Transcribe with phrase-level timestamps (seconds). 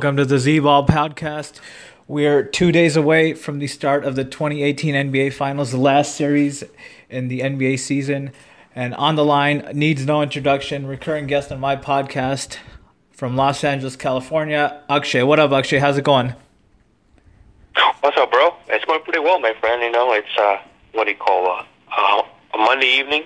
[0.00, 1.60] Welcome to the Z Ball podcast.
[2.08, 6.64] We're two days away from the start of the 2018 NBA Finals, the last series
[7.10, 8.32] in the NBA season.
[8.74, 12.56] And on the line, needs no introduction, recurring guest on my podcast
[13.10, 15.22] from Los Angeles, California, Akshay.
[15.22, 15.80] What up, Akshay?
[15.80, 16.32] How's it going?
[18.00, 18.54] What's up, bro?
[18.68, 19.82] It's going pretty well, my friend.
[19.82, 20.62] You know, it's uh,
[20.92, 21.64] what do you call uh,
[21.94, 22.22] uh,
[22.54, 23.24] a Monday evening?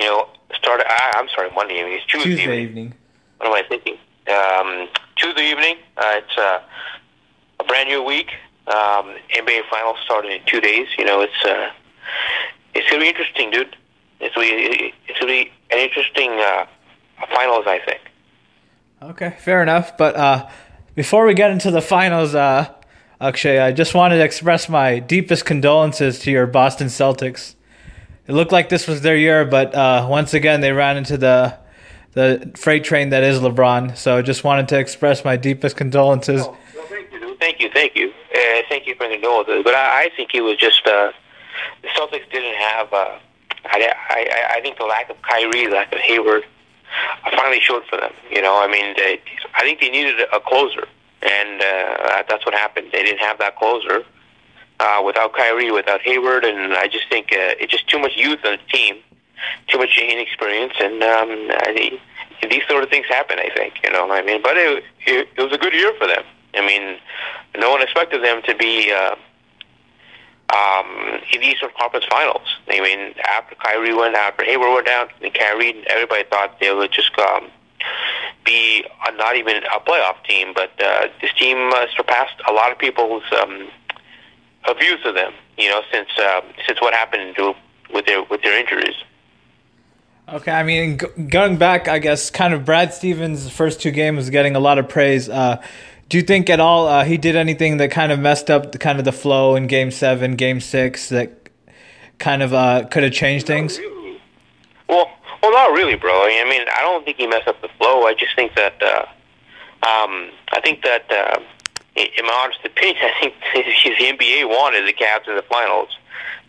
[0.00, 0.80] You know, start.
[0.80, 1.92] Uh, I'm sorry, Monday evening.
[1.92, 2.84] It's Tuesday, Tuesday evening.
[2.86, 2.94] evening.
[3.36, 3.98] What am I thinking?
[4.28, 5.76] Um, Tuesday evening.
[5.96, 6.60] Uh, it's uh,
[7.60, 8.30] a brand new week.
[8.66, 10.88] Um, NBA Finals starting in two days.
[10.98, 11.70] You know, it's uh,
[12.74, 13.76] it's gonna be interesting, dude.
[14.20, 16.66] It's gonna be it's gonna be an interesting uh,
[17.32, 18.00] finals, I think.
[19.02, 19.96] Okay, fair enough.
[19.96, 20.48] But uh,
[20.94, 22.72] before we get into the finals, uh,
[23.20, 27.54] Akshay, I just wanted to express my deepest condolences to your Boston Celtics.
[28.26, 31.56] It looked like this was their year, but uh, once again they ran into the
[32.16, 33.94] the freight train that is LeBron.
[33.94, 36.40] So just wanted to express my deepest condolences.
[36.42, 37.36] Oh, well, thank you.
[37.36, 38.08] Thank you, thank you.
[38.08, 39.62] Uh, thank you for the condolences.
[39.62, 41.12] But I, I think it was just uh,
[41.82, 42.90] the Celtics didn't have.
[42.90, 43.18] Uh,
[43.66, 46.44] I, I, I think the lack of Kyrie, lack of Hayward,
[47.32, 48.12] finally showed for them.
[48.30, 49.20] You know, I mean, they,
[49.54, 50.88] I think they needed a closer,
[51.20, 52.88] and uh, that's what happened.
[52.92, 54.04] They didn't have that closer
[54.80, 58.38] uh, without Kyrie, without Hayward, and I just think uh, it's just too much youth
[58.46, 58.96] on the team,
[59.68, 61.98] too much inexperience, and um, I,
[62.48, 63.38] these sort of things happen.
[63.38, 64.10] I think you know.
[64.10, 66.24] I mean, but it, it, it was a good year for them.
[66.54, 66.98] I mean,
[67.58, 68.92] no one expected them to be.
[68.92, 69.16] Uh,
[70.50, 72.56] um, in the Eastern Conference Finals.
[72.68, 76.92] I mean, after Kyrie went, after Hayward went down, and Kyrie, everybody thought they would
[76.92, 77.50] just um,
[78.44, 82.70] be a, not even a playoff team, but uh, this team uh, surpassed a lot
[82.70, 83.68] of people's um,
[84.78, 85.32] views of them.
[85.58, 87.54] You know, since uh, since what happened to,
[87.92, 88.96] with their with their injuries.
[90.28, 94.16] Okay, I mean, g- going back, I guess, kind of Brad Stevens' first two games
[94.16, 95.28] was getting a lot of praise.
[95.28, 95.62] Uh,
[96.08, 98.78] do you think at all uh, he did anything that kind of messed up the
[98.78, 101.48] kind of the flow in Game Seven, Game Six that
[102.18, 103.78] kind of uh, could have changed things?
[104.88, 105.08] Well,
[105.42, 106.10] well, not really, bro.
[106.12, 108.02] I mean, I don't think he messed up the flow.
[108.02, 109.02] I just think that, uh,
[109.86, 111.40] um, I think that, uh,
[111.94, 115.90] in my honest opinion, I think the NBA wanted the Cavs in the finals.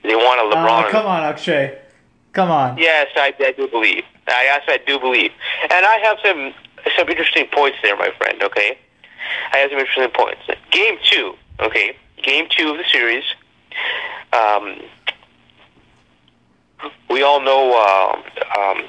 [0.02, 0.86] They wanted LeBron.
[0.88, 1.78] Oh, come on, Akshay.
[2.38, 2.78] Come on.
[2.78, 4.04] Yes, I, I do believe.
[4.28, 5.32] I, yes, I do believe.
[5.64, 6.54] And I have some
[6.96, 8.44] some interesting points there, my friend.
[8.44, 8.78] Okay.
[9.54, 10.42] I have some interesting points.
[10.70, 13.24] Game two, okay, game two of the series.
[14.34, 14.84] Um,
[17.10, 18.84] we all know uh, um,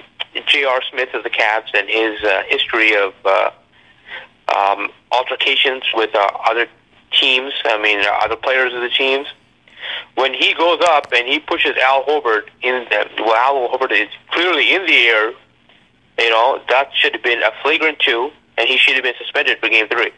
[0.46, 0.82] J.R.
[0.90, 3.50] Smith of the Cavs and his uh, history of uh,
[4.54, 6.66] um, altercations with uh, other
[7.12, 7.54] teams.
[7.64, 9.26] I mean, other players of the teams.
[10.14, 14.08] When he goes up and he pushes Al Horford in, the, well, Al Horford is
[14.30, 15.32] clearly in the air.
[16.18, 19.58] You know that should have been a flagrant two, and he should have been suspended
[19.60, 20.10] for game three.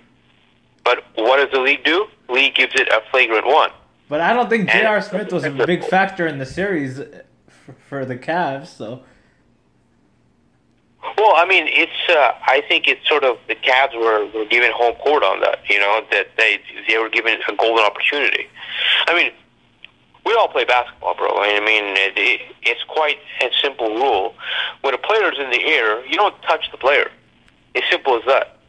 [0.82, 2.06] But what does the league do?
[2.28, 3.70] League gives it a flagrant one.
[4.08, 5.00] But I don't think J.R.
[5.02, 7.00] Smith was a big factor in the series
[7.46, 8.68] for, for the Cavs.
[8.68, 9.02] So.
[11.16, 11.92] Well, I mean, it's.
[12.08, 15.60] Uh, I think it's sort of the Cavs were, were given home court on that.
[15.68, 18.48] You know that they they were given a golden opportunity.
[19.06, 19.32] I mean,
[20.24, 21.28] we all play basketball, bro.
[21.38, 24.34] I mean, it, it, it's quite a simple rule.
[24.82, 27.10] When a player's in the air, you don't touch the player.
[27.74, 28.60] As simple as that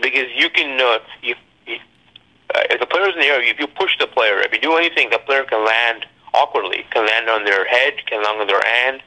[0.00, 1.34] because you can uh, you,
[1.66, 1.76] you
[2.54, 4.76] uh, if the player's in the air, if you push the player, if you do
[4.76, 8.62] anything, the player can land awkwardly, can land on their head, can land on their
[8.64, 9.02] hand,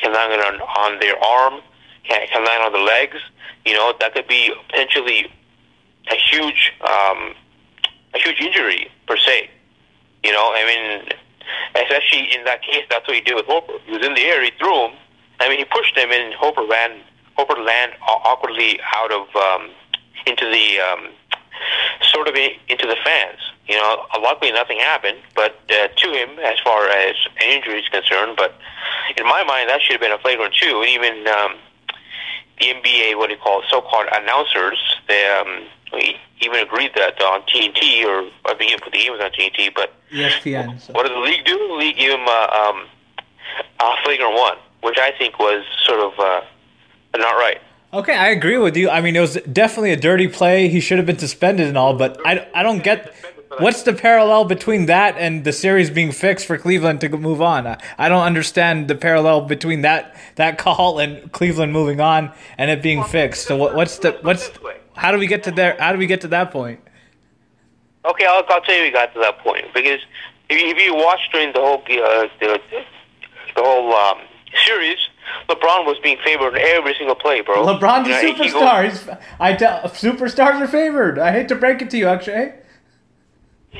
[0.00, 1.60] can land on on their arm,
[2.04, 3.18] can can land on the legs.
[3.64, 5.30] You know that could be potentially
[6.10, 7.34] a huge um,
[8.14, 9.50] a huge injury per se.
[10.24, 11.08] You know, I mean,
[11.74, 13.72] especially in that case, that's what he did with Hooper.
[13.86, 14.92] He was in the air, he threw him.
[15.40, 17.00] I mean, he pushed him, and Hooper ran.
[17.36, 19.70] Hooper landed awkwardly out of um,
[20.26, 21.08] into the um,
[22.02, 23.38] sort of into the fans.
[23.66, 27.88] You know, luckily nothing happened, but uh, to him as far as an injury is
[27.88, 28.36] concerned.
[28.36, 28.58] But
[29.16, 30.54] in my mind, that should have been a flagrant.
[30.60, 31.54] And even um,
[32.58, 35.66] the NBA, what do you call so-called announcers, they um,
[36.40, 39.92] even agreed that on TNT, or I think put the game was on TNT, but
[40.12, 40.80] ESPN.
[40.80, 40.92] So.
[40.92, 41.56] What did the league do?
[41.68, 42.86] The league gave him uh, um,
[43.80, 44.56] a flagrant one.
[44.82, 46.40] which I think was sort of uh,
[47.16, 47.60] not right.
[47.92, 48.88] Okay, I agree with you.
[48.88, 50.68] I mean, it was definitely a dirty play.
[50.68, 53.12] He should have been suspended and all, but I, I don't get
[53.58, 57.66] what's the parallel between that and the series being fixed for Cleveland to move on.
[57.66, 62.70] I, I don't understand the parallel between that that call and Cleveland moving on and
[62.70, 63.46] it being fixed.
[63.46, 64.50] So what, what's the what's
[65.00, 65.76] how do we get to there?
[65.78, 66.78] How do we get to that point?
[68.04, 70.00] Okay, I'll, I'll tell you we got to that point because
[70.50, 72.60] if you, if you watch during the whole uh, the,
[73.56, 74.18] the whole um,
[74.66, 74.98] series,
[75.48, 77.64] LeBron was being favored in every single play, bro.
[77.64, 79.18] LeBron's a you know, superstar.
[79.40, 81.18] I tell superstars are favored.
[81.18, 82.52] I hate to break it to you, Akshay.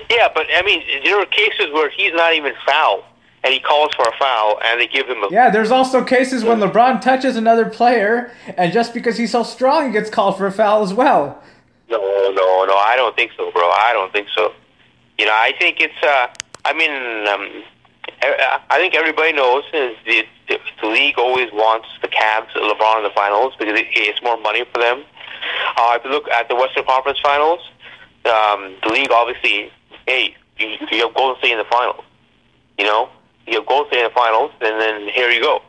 [0.09, 3.05] Yeah, but I mean, there are cases where he's not even foul,
[3.43, 5.29] and he calls for a foul, and they give him a.
[5.31, 9.87] Yeah, there's also cases when LeBron touches another player, and just because he's so strong,
[9.87, 11.43] he gets called for a foul as well.
[11.89, 12.77] No, no, no.
[12.77, 13.63] I don't think so, bro.
[13.71, 14.53] I don't think so.
[15.19, 16.03] You know, I think it's.
[16.03, 16.29] uh
[16.63, 17.65] I mean, um,
[18.23, 20.25] I think everybody knows is the,
[20.83, 24.65] the league always wants the Cavs, LeBron in the finals because it, it's more money
[24.73, 25.05] for them.
[25.77, 27.61] Uh, if you look at the Western Conference Finals,
[28.27, 29.73] um, the league obviously,
[30.07, 32.05] hey, you, you have Golden State in the finals.
[32.79, 33.09] You know,
[33.47, 35.63] you have Golden State in the finals, and then here you go.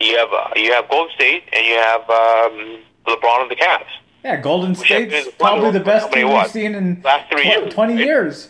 [0.00, 3.84] You have uh, you have Golden State, and you have um, LeBron and the Cavs.
[4.24, 8.04] Yeah, Golden State's probably the best team we've seen in last three years, 20 right?
[8.04, 8.48] years.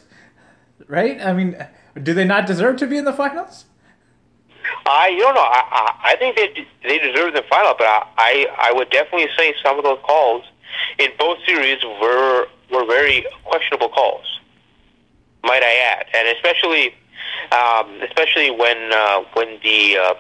[0.87, 1.21] Right?
[1.21, 1.57] I mean,
[2.03, 3.67] do they not deserve to be in the finals?
[4.87, 5.41] I you don't know.
[5.41, 9.29] I, I I think they they deserve the final, but I, I I would definitely
[9.37, 10.45] say some of those calls
[10.99, 14.25] in both series were were very questionable calls.
[15.45, 16.95] Might I add, and especially
[17.53, 20.15] um, especially when uh, when the uh,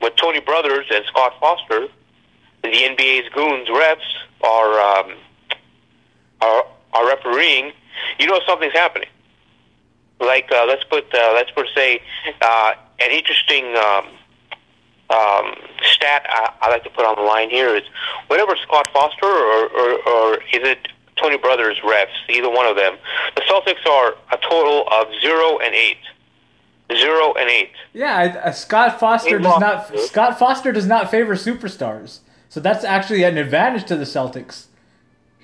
[0.00, 1.88] when Tony Brothers and Scott Foster,
[2.62, 4.00] the NBA's goons refs,
[4.42, 5.14] are um,
[6.40, 7.72] are are refereeing,
[8.18, 9.08] you know something's happening
[10.20, 12.00] like uh, let's put uh, let's put say
[12.40, 14.06] uh, an interesting um,
[15.10, 17.84] um, stat I, I like to put on the line here is
[18.28, 22.96] whatever Scott Foster or, or, or is it Tony Brothers refs, either one of them.
[23.36, 25.98] The Celtics are a total of zero and eight.
[26.92, 27.70] Zero and eight.
[27.92, 29.98] Yeah, uh, Scott Foster does not.
[30.00, 34.66] Scott Foster does not favor superstars, so that's actually an advantage to the Celtics.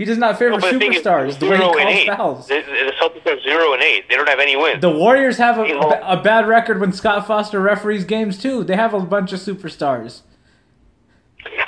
[0.00, 1.58] He does not favor no, superstars the way
[1.94, 2.48] he calls fouls.
[2.48, 4.08] The, the, Celtics are zero and eight.
[4.08, 4.80] They don't have any wins.
[4.80, 5.64] The Warriors have a,
[6.02, 8.64] a, bad record when Scott Foster referees games too.
[8.64, 10.22] They have a bunch of superstars.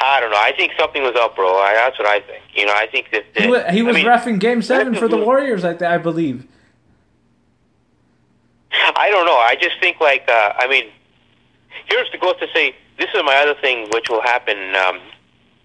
[0.00, 0.38] I don't know.
[0.38, 1.46] I think something was up, bro.
[1.46, 2.42] I, that's what I think.
[2.54, 5.18] You know, I think that, that he was, he was refing Game Seven for the
[5.18, 5.62] Warriors.
[5.62, 6.46] I, I believe.
[8.72, 9.36] I don't know.
[9.36, 10.90] I just think like uh, I mean,
[11.86, 15.00] here's the goes to say this is my other thing, which will happen um,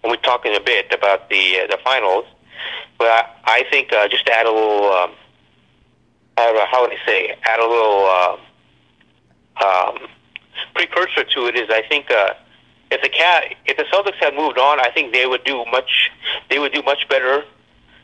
[0.02, 2.24] when we talk in a bit about the uh, the finals
[2.98, 5.12] but I, I think uh, just to add a little, um,
[6.36, 9.98] how would I say, add a little uh, um,
[10.74, 12.34] precursor to it is I think uh,
[12.90, 16.10] if the cat if the Celtics had moved on, I think they would do much
[16.50, 17.44] they would do much better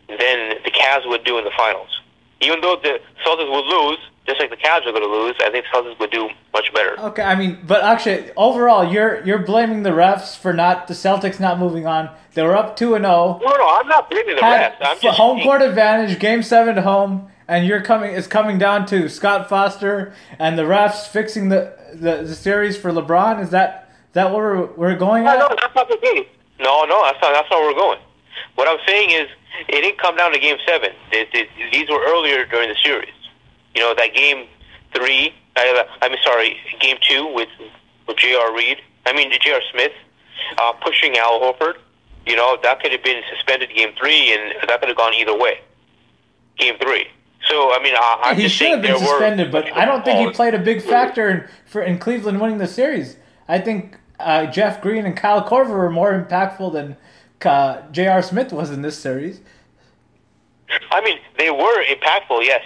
[0.08, 2.00] than the Cavs would do in the finals.
[2.40, 5.50] Even though the Celtics would lose, just like the Cavs are going to lose, I
[5.50, 6.98] think Celtics would do much better.
[6.98, 11.38] Okay, I mean, but actually, overall, you're you're blaming the refs for not the Celtics
[11.38, 12.10] not moving on.
[12.32, 13.14] They were up two and zero.
[13.14, 13.40] Oh.
[13.44, 14.76] No, no, I'm not blaming the refs.
[14.80, 18.14] I'm just home court advantage, game seven home, and you're coming.
[18.14, 22.90] It's coming down to Scott Foster and the refs fixing the the, the series for
[22.90, 23.42] LeBron.
[23.42, 25.38] Is that is that what we're we're going no, at?
[25.38, 26.26] No, that's not the case.
[26.60, 27.98] No, no, that's not that's not where we're going.
[28.54, 29.28] What I'm saying is,
[29.68, 30.90] it didn't come down to game seven.
[31.12, 33.13] It, it, these were earlier during the series.
[33.74, 34.46] You know, that game
[34.94, 37.48] three, I, mean, sorry, game two with,
[38.06, 38.54] with J.R.
[38.54, 39.60] Reid, I mean, J.R.
[39.72, 39.92] Smith,
[40.58, 41.74] uh, pushing Al Horford,
[42.26, 45.36] you know, that could have been suspended game three, and that could have gone either
[45.36, 45.60] way.
[46.58, 47.08] Game three.
[47.46, 50.26] So I mean, I, I'm he just should have been suspended, but I don't think
[50.26, 53.16] he played a big factor in for in Cleveland winning the series.
[53.48, 56.96] I think uh, Jeff Green and Kyle Korver were more impactful than
[57.44, 58.22] uh, J.R.
[58.22, 59.40] Smith was in this series.
[60.90, 62.62] I mean, they were impactful, yes.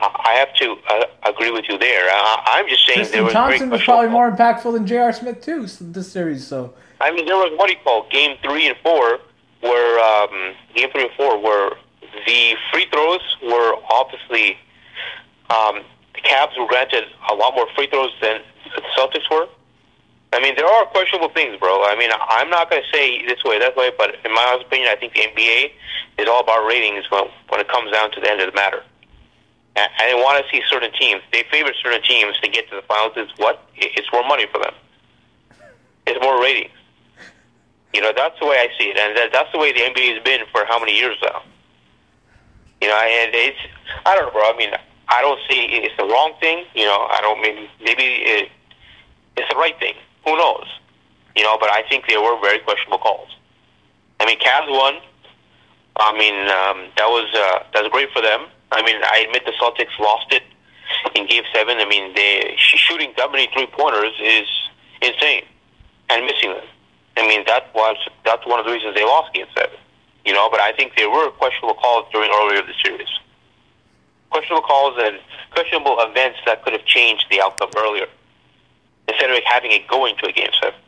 [0.00, 2.08] I have to uh, agree with you there.
[2.10, 5.12] I, am just saying Tristan there was Thompson was probably more impactful than J.R.
[5.12, 6.46] Smith too this series.
[6.46, 9.20] So I mean, there was what do you call game three and four,
[9.60, 11.72] where um, game three and four where
[12.26, 14.56] the free throws were obviously
[15.50, 15.82] um,
[16.14, 18.40] the Cavs were granted a lot more free throws than
[18.74, 19.48] the Celtics were.
[20.32, 21.82] I mean, there are questionable things, bro.
[21.84, 24.88] I mean, I'm not going to say this way, that way, but in my opinion,
[24.92, 25.72] I think the NBA
[26.18, 28.84] is all about ratings when, when it comes down to the end of the matter
[29.74, 31.22] they want to see certain teams.
[31.32, 33.12] They favor certain teams to get to the finals.
[33.16, 33.68] Is what?
[33.76, 34.74] It's more money for them.
[36.06, 36.72] It's more ratings.
[37.94, 40.22] You know, that's the way I see it, and that's the way the NBA has
[40.22, 41.42] been for how many years now.
[42.80, 43.58] You know, and it's
[44.06, 44.42] I don't know, bro.
[44.42, 44.70] I mean,
[45.08, 46.64] I don't see it's the wrong thing.
[46.74, 48.48] You know, I don't maybe maybe it,
[49.36, 49.94] it's the right thing.
[50.24, 50.66] Who knows?
[51.36, 53.28] You know, but I think there were very questionable calls.
[54.20, 54.94] I mean, Cavs won.
[55.98, 58.46] I mean, um, that was uh, that great for them.
[58.72, 60.42] I mean, I admit the Celtics lost it
[61.14, 61.78] in Game Seven.
[61.78, 64.48] I mean, they shooting that many three pointers is
[65.02, 65.44] insane,
[66.08, 66.64] and missing them.
[67.16, 69.76] I mean, that was that's one of the reasons they lost Game Seven.
[70.24, 73.08] You know, but I think there were questionable calls during earlier of the series.
[74.30, 75.18] Questionable calls and
[75.50, 78.06] questionable events that could have changed the outcome earlier,
[79.08, 80.78] instead of having it going to a Game Seven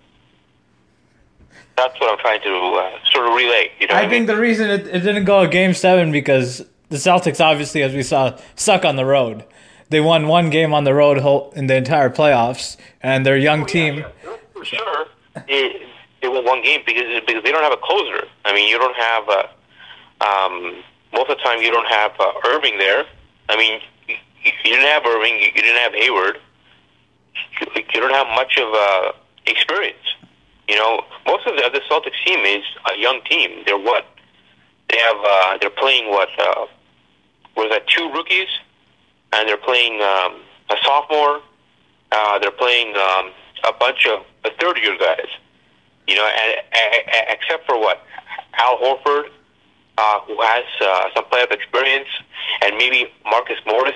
[1.76, 3.70] that's what I'm trying to uh, sort of relay.
[3.80, 4.26] You know I think mean?
[4.26, 8.02] the reason it, it didn't go a game seven because the Celtics, obviously, as we
[8.02, 9.44] saw, suck on the road.
[9.88, 11.18] They won one game on the road
[11.56, 13.96] in the entire playoffs, and their young oh, team.
[13.96, 15.06] Yeah, for sure,
[15.48, 15.88] it,
[16.20, 18.28] they won one game because because they don't have a closer.
[18.44, 20.82] I mean, you don't have uh, um,
[21.12, 23.04] most of the time you don't have uh, Irving there.
[23.48, 26.38] I mean, you, you didn't have Irving, you, you didn't have Hayward.
[27.60, 29.12] You, you don't have much of uh,
[29.46, 30.04] experience.
[30.68, 33.62] You know, most of the other Celtics team is a young team.
[33.66, 34.04] They're what?
[34.90, 35.16] They have.
[35.24, 36.28] Uh, they're playing what?
[36.38, 36.66] Uh,
[37.56, 38.48] was that two rookies?
[39.32, 40.40] And they're playing um,
[40.70, 41.40] a sophomore.
[42.10, 43.30] Uh, they're playing um,
[43.64, 44.24] a bunch of
[44.60, 45.28] third year guys.
[46.06, 48.04] You know, and, and, except for what?
[48.54, 49.30] Al Horford,
[49.98, 52.08] uh, who has uh, some playoff experience,
[52.62, 53.94] and maybe Marcus Morris,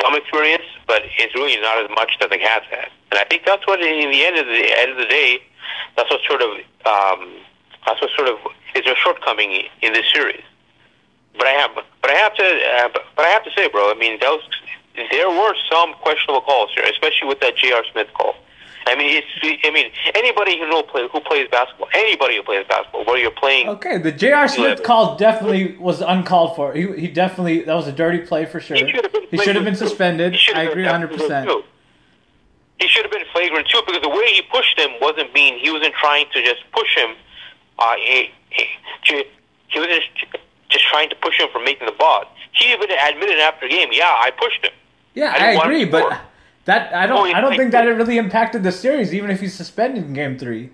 [0.00, 2.88] some experience, but it's really not as much that the Cavs had.
[3.10, 5.42] And I think that's what, in the end of the end of the day,
[5.96, 6.50] that's what sort of
[6.86, 7.36] um,
[7.86, 8.38] that's what sort of
[8.74, 10.42] is a shortcoming in this series.
[11.36, 13.90] But I have, but I have to, uh, but I have to say, bro.
[13.90, 14.40] I mean, those
[15.10, 17.82] there were some questionable calls here, especially with that J.R.
[17.92, 18.34] Smith call.
[18.86, 19.62] I mean, it's.
[19.64, 23.30] I mean, anybody who know play, who plays basketball, anybody who plays basketball, where you're
[23.30, 23.68] playing.
[23.68, 24.48] Okay, the J.R.
[24.48, 26.74] Smith call definitely was uncalled for.
[26.74, 28.76] He, he definitely that was a dirty play for sure.
[28.76, 30.36] He should have been, he been suspended.
[30.54, 31.48] I agree, hundred percent
[32.82, 35.58] he should have been flagrant too because the way he pushed him wasn't mean.
[35.58, 37.14] He wasn't trying to just push him.
[37.78, 39.24] Uh, he, he,
[39.68, 39.88] he was
[40.72, 42.24] just, trying to push him from making the ball.
[42.52, 44.72] He even admitted after the game, "Yeah, I pushed him."
[45.14, 46.20] Yeah, I, I agree, but
[46.64, 49.40] that I don't oh, I don't think that it really impacted the series, even if
[49.40, 50.70] he's suspended in Game Three.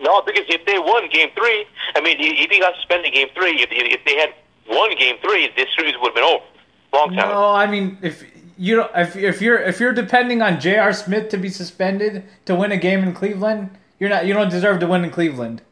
[0.00, 1.66] No, because if they won Game Three,
[1.96, 4.34] I mean, if he got suspended in Game Three, if, if they had
[4.68, 6.44] won Game Three, this series would have been over.
[6.92, 7.28] Long time.
[7.28, 8.24] No, I mean, if
[8.56, 10.92] you if if you're if you're depending on J.R.
[10.92, 14.80] Smith to be suspended to win a game in Cleveland, you're not you don't deserve
[14.80, 15.62] to win in Cleveland.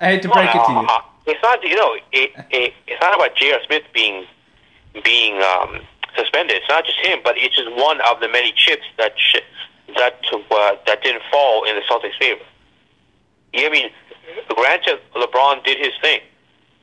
[0.00, 0.86] I hate to break well, it to you.
[0.88, 3.60] Ah, It's not you know it, it it's not about J.R.
[3.66, 4.26] Smith being
[5.04, 5.80] being um,
[6.16, 6.56] suspended.
[6.56, 9.46] It's not just him, but it's just one of the many chips that sh-
[9.96, 12.42] that uh, that didn't fall in the Celtics' favor.
[13.52, 13.90] Yeah, I mean,
[14.48, 16.20] granted, LeBron did his thing.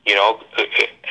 [0.06, 0.62] You know, uh,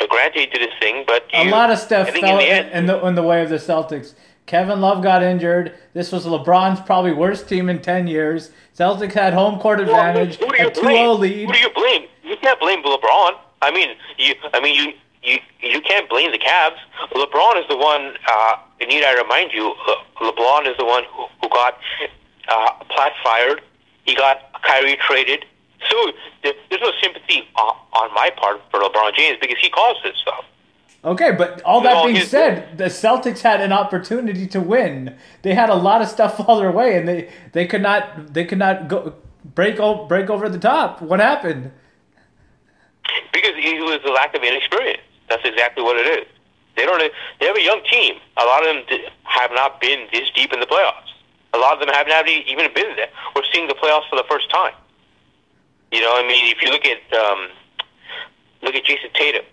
[0.01, 2.73] uh, granted he did his thing, but a lot of stuff fell in the, end,
[2.73, 4.15] in the in the way of the Celtics.
[4.47, 5.75] Kevin Love got injured.
[5.93, 8.53] This was LeBron's probably worst team in ten years.
[8.77, 11.47] Celtics had home court advantage, well, a 2-0 lead.
[11.47, 12.09] Who do you blame?
[12.47, 13.33] Can't blame LeBron.
[13.61, 14.35] I mean, you.
[14.55, 14.93] I mean, you.
[15.23, 16.79] You, you can't blame the Cavs.
[17.11, 18.15] LeBron is the one.
[18.31, 19.75] Uh, need I remind you?
[19.89, 21.75] Le- LeBron is the one who, who got
[22.49, 23.61] uh, Blatt fired.
[24.05, 25.45] He got Kyrie traded.
[25.91, 26.13] So
[26.45, 30.45] there's no sympathy on my part for LeBron James because he caused this stuff.
[31.05, 35.17] Okay, but all that being said, the Celtics had an opportunity to win.
[35.43, 38.45] They had a lot of stuff fall their way, and they, they could not they
[38.45, 39.15] could not go
[39.57, 41.03] break break over the top.
[41.03, 41.73] What happened?
[43.33, 45.03] Because it was a lack of inexperience.
[45.29, 46.27] That's exactly what it is.
[46.77, 47.01] They don't.
[47.41, 48.17] They have a young team.
[48.37, 51.11] A lot of them have not been this deep in the playoffs.
[51.55, 53.09] A lot of them haven't even been there.
[53.35, 54.75] We're seeing the playoffs for the first time.
[55.91, 57.49] You know, I mean, if you look at um,
[58.63, 59.45] look at Jayson Tatum,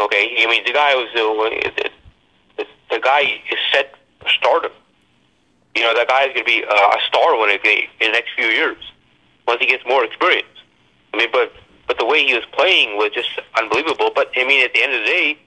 [0.00, 1.90] okay, I mean, the guy was the,
[2.56, 4.72] the, the guy is set for stardom.
[5.76, 8.30] You know, that guy is going to be a star when it, in the next
[8.34, 8.78] few years
[9.46, 10.48] once he gets more experience.
[11.12, 11.52] I mean, but
[11.86, 13.28] but the way he was playing was just
[13.58, 14.10] unbelievable.
[14.14, 15.38] But I mean, at the end of the day,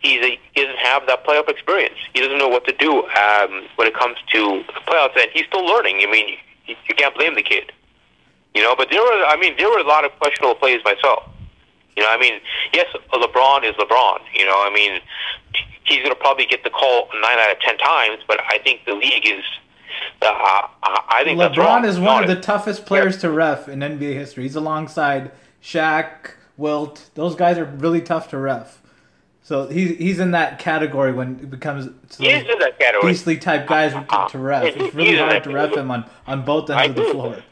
[0.00, 1.96] he's a, he doesn't have that playoff experience.
[2.14, 5.46] He doesn't know what to do um, when it comes to the playoffs, and he's
[5.46, 6.00] still learning.
[6.02, 6.36] I mean,
[6.66, 7.72] you, you can't blame the kid.
[8.54, 11.28] You know, but there were, I mean, there were a lot of questionable plays myself.
[11.96, 12.40] You know, I mean,
[12.72, 14.20] yes, LeBron is LeBron.
[14.34, 15.00] You know, I mean,
[15.84, 18.84] he's going to probably get the call nine out of ten times, but I think
[18.86, 19.44] the league is.
[20.20, 23.20] Uh, I think LeBron is one of the toughest players yeah.
[23.22, 24.42] to ref in NBA history.
[24.42, 25.30] He's alongside
[25.66, 27.10] Shaq, Wilt.
[27.14, 28.80] Those guys are really tough to ref.
[29.42, 33.12] So he's he's in that category when it becomes he's in that category.
[33.12, 34.76] beastly type guys to, to ref.
[34.76, 37.42] It's really hard to ref him on, on both ends of the floor.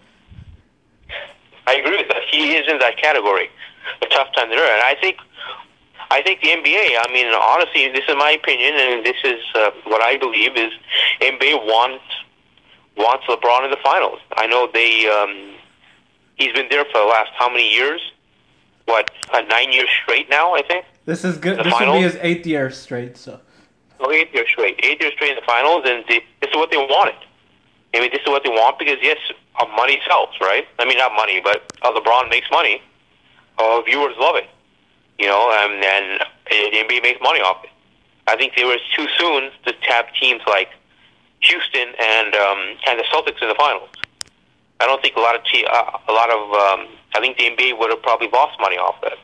[1.67, 2.23] I agree with that.
[2.31, 3.49] He is in that category,
[4.03, 4.75] a tough time to learn.
[4.75, 5.17] And I think,
[6.11, 6.99] I think the NBA.
[7.01, 10.73] I mean, honestly, this is my opinion, and this is uh, what I believe is
[11.21, 12.05] NBA wants
[12.97, 14.21] wants LeBron in the finals.
[14.37, 15.55] I know they um,
[16.37, 18.01] He's been there for the last how many years?
[18.87, 20.85] What, uh, nine years straight now, I think?
[21.07, 21.59] This is good.
[21.59, 23.17] The This will be his eighth year straight.
[23.17, 23.41] So
[24.01, 24.81] Oh, eight years straight.
[24.83, 27.15] Eight years straight in the finals, and the, this is what they wanted.
[27.95, 29.19] I mean, this is what they want because, yes,
[29.61, 30.67] uh, money sells, right?
[30.79, 32.83] I mean, not money, but uh, LeBron makes money.
[33.57, 34.49] Uh, viewers love it,
[35.19, 37.71] you know, um, and uh, the NBA makes money off it.
[38.27, 40.71] I think they were too soon to tap teams like
[41.41, 43.91] Houston and um, and the Celtics in the finals.
[44.81, 47.45] I don't think a lot of te- uh, a lot of um, I think the
[47.45, 49.19] NBA would have probably lost money off that.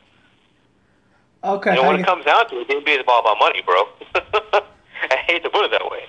[1.45, 1.75] okay.
[1.75, 3.85] You know, when it comes down to it, the NBA is all about money, bro.
[5.11, 6.04] I hate to put it that way.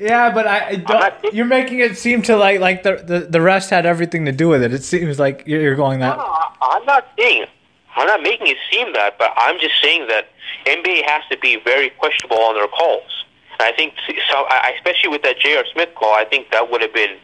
[0.00, 1.34] Yeah, but I, don't.
[1.34, 4.48] You're making it seem to like like the, the the rest had everything to do
[4.48, 4.74] with it.
[4.74, 6.16] It seems like you're you're going that.
[6.16, 7.46] No, I'm not saying,
[7.94, 10.26] I'm not making it seem that, but I'm just saying that
[10.66, 13.24] NBA has to be very questionable on their calls.
[13.60, 13.94] And I think,
[14.32, 15.62] so, I- especially with that J.R.
[15.72, 17.16] Smith call, I think that would have been,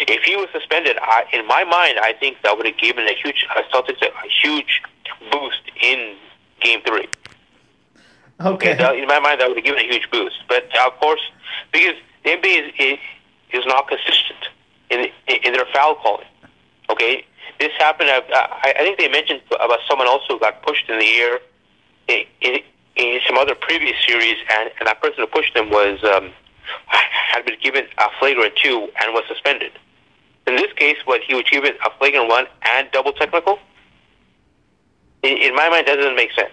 [0.00, 3.14] if he was suspended, I, in my mind, I think that would have given a
[3.14, 4.82] huge, uh, Celtics a, a huge
[5.30, 6.16] boost in
[6.60, 7.08] Game Three.
[8.40, 8.74] Okay.
[8.74, 10.36] That- in my mind, that would have given a huge boost.
[10.48, 11.20] But uh, of course,
[11.72, 12.98] because the NBA is, is,
[13.52, 14.48] is not consistent
[14.90, 16.26] in, in their foul calling.
[16.90, 17.24] Okay,
[17.60, 18.10] this happened.
[18.10, 21.38] uh, I, I think they mentioned about someone else who got pushed in the air
[22.08, 22.58] in, in,
[22.96, 26.32] in some other previous series, and, and that person who pushed him was um,
[26.88, 29.72] had been given a flagrant two and was suspended.
[30.46, 33.58] In this case, what he was given a flagrant one and double technical.
[35.22, 36.52] In, in my mind, that doesn't make sense.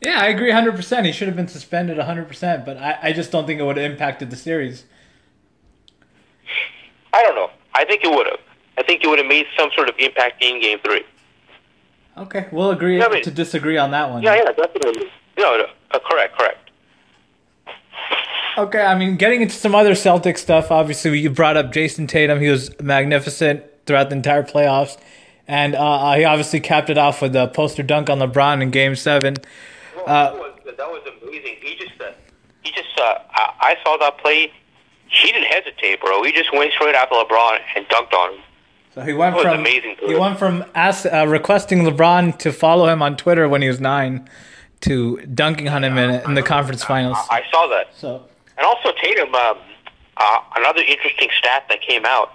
[0.00, 0.74] Yeah, I agree 100.
[0.74, 2.26] percent He should have been suspended 100.
[2.26, 4.84] percent But I, I just don't think it would have impacted the series.
[7.12, 7.50] I don't know.
[7.74, 8.38] I think it would have.
[8.78, 11.04] I think it would have made some sort of impact in Game Three.
[12.16, 14.22] Okay, we'll agree Yeah, but- to disagree on that one.
[14.22, 15.10] Yeah, yeah, definitely.
[15.38, 16.69] No, no uh, correct, correct.
[18.60, 20.70] Okay, I mean, getting into some other Celtic stuff.
[20.70, 22.40] Obviously, you brought up Jayson Tatum.
[22.40, 24.98] He was magnificent throughout the entire playoffs,
[25.48, 28.96] and uh, he obviously capped it off with a poster dunk on LeBron in Game
[28.96, 29.36] Seven.
[29.96, 31.56] Well, Uh, that, was, that was amazing.
[31.62, 32.10] He just, uh,
[32.62, 34.52] he just, uh, I, I saw that play.
[35.06, 36.22] He didn't hesitate, bro.
[36.22, 38.40] He just went straight after LeBron and dunked on him.
[38.94, 39.96] So he went from amazing.
[40.04, 43.80] he went from ask, uh, requesting LeBron to follow him on Twitter when he was
[43.80, 44.28] nine
[44.82, 47.16] to dunking on him in, in the conference finals.
[47.30, 47.88] I, I saw that.
[47.94, 48.26] So
[48.60, 49.56] And also Tatum, um,
[50.18, 52.30] uh, another interesting stat that came out.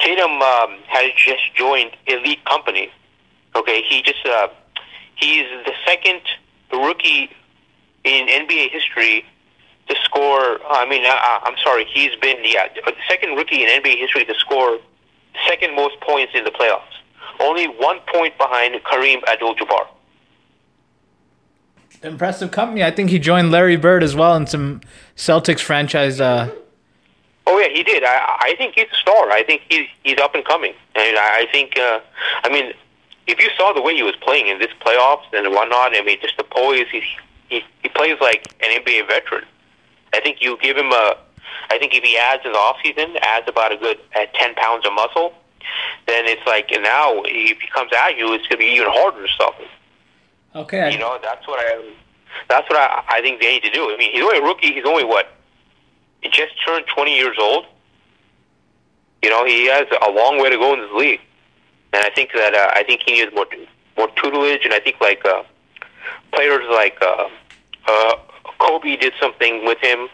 [0.00, 2.90] Tatum um, has just joined Elite Company.
[3.54, 4.48] Okay, he just uh,
[5.16, 6.22] he's the second
[6.72, 7.28] rookie
[8.04, 9.26] in NBA history
[9.90, 10.58] to score.
[10.70, 14.34] I mean, uh, I'm sorry, he's been yeah, the second rookie in NBA history to
[14.36, 14.78] score
[15.46, 16.96] second most points in the playoffs.
[17.40, 19.86] Only one point behind Kareem Abdul-Jabbar.
[22.02, 22.82] Impressive company.
[22.82, 24.80] I think he joined Larry Bird as well in some
[25.16, 26.20] Celtics franchise.
[26.20, 26.50] Uh,
[27.50, 28.04] Oh yeah, he did.
[28.04, 29.30] I I think he's a star.
[29.30, 32.00] I think he's he's up and coming, and I, think uh,
[32.44, 32.74] I mean,
[33.26, 36.18] if you saw the way he was playing in this playoffs and whatnot, I mean,
[36.20, 36.84] just the poise.
[36.92, 37.02] He
[37.48, 39.44] he he plays like an NBA veteran.
[40.12, 41.16] I think you give him a.
[41.70, 44.84] I think if he adds the off season, adds about a good uh, ten pounds
[44.84, 45.32] of muscle,
[46.06, 49.32] then it's like now if he comes at you, it's gonna be even harder to
[49.32, 49.68] stop him.
[50.54, 51.94] Okay, You know, that's what I.
[52.48, 53.90] That's what I, I think they need to do.
[53.92, 54.72] I mean, he's only a rookie.
[54.72, 55.34] He's only what?
[56.22, 57.64] He just turned 20 years old.
[59.22, 61.20] You know, he has a long way to go in this league,
[61.92, 63.46] and I think that uh, I think he needs more
[63.96, 65.42] more tutelage, and I think like uh,
[66.32, 67.28] players like uh,
[67.88, 68.16] uh,
[68.58, 70.08] Kobe did something with him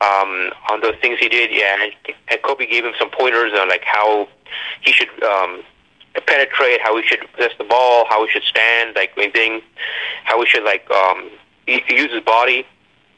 [0.00, 1.50] um, on those things he did.
[1.50, 4.28] Yeah, and, and Kobe gave him some pointers on like how
[4.82, 5.62] he should um,
[6.20, 9.62] penetrate, how he should possess the ball, how he should stand, like anything,
[10.24, 11.30] how he should like um,
[11.66, 12.66] use his body.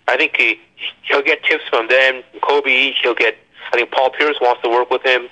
[0.08, 0.60] I think he
[1.02, 2.22] he'll get tips from them.
[2.42, 3.36] Kobe, he'll get.
[3.72, 5.28] I think Paul Pierce wants to work with him.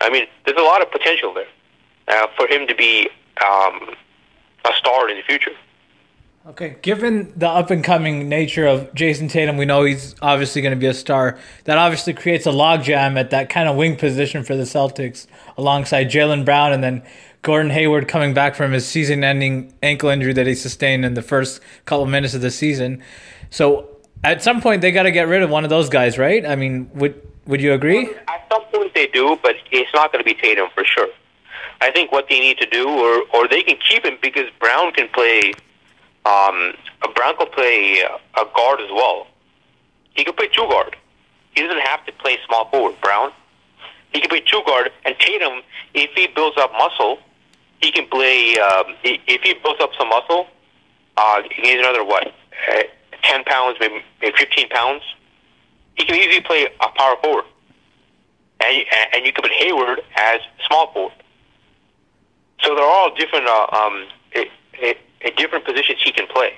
[0.00, 1.48] I mean, there's a lot of potential there
[2.08, 3.08] uh, for him to be
[3.44, 3.94] um,
[4.64, 5.52] a star in the future.
[6.46, 10.72] Okay, given the up and coming nature of Jayson Tatum, we know he's obviously going
[10.72, 11.38] to be a star.
[11.64, 15.26] That obviously creates a logjam at that kind of wing position for the Celtics,
[15.58, 17.02] alongside Jaylen Brown and then
[17.42, 21.60] Gordon Hayward coming back from his season-ending ankle injury that he sustained in the first
[21.84, 23.02] couple of minutes of the season.
[23.50, 26.46] So at some point they got to get rid of one of those guys, right?
[26.46, 28.08] I mean, would would you agree?
[28.26, 31.08] At some point they do, but it's not going to be Tatum for sure.
[31.80, 34.92] I think what they need to do, or or they can keep him because Brown
[34.92, 35.52] can play.
[36.28, 36.74] Um,
[37.14, 39.26] Brown can play a guard as well.
[40.14, 40.94] He can play two guard.
[41.54, 43.00] He doesn't have to play small forward.
[43.00, 43.32] Brown.
[44.12, 45.62] He can play two guard, and Tatum,
[45.94, 47.18] if he builds up muscle,
[47.80, 48.58] he can play.
[48.58, 50.46] Um, if he builds up some muscle,
[51.16, 52.26] uh, he needs another what,
[52.70, 52.82] uh,
[53.22, 55.02] ten pounds, maybe, fifteen pounds.
[55.96, 57.44] He can easily play a power forward,
[58.60, 61.12] and and you can put Hayward as small forward.
[62.62, 64.06] So they're all different, uh, um,
[65.22, 66.56] a different positions he can play.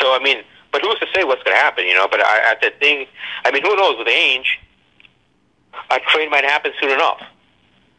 [0.00, 1.86] So I mean, but who's to say what's going to happen?
[1.86, 3.06] You know, but I, at the thing,
[3.44, 4.46] I mean, who knows with Ainge?
[5.90, 7.22] A trade might happen soon enough.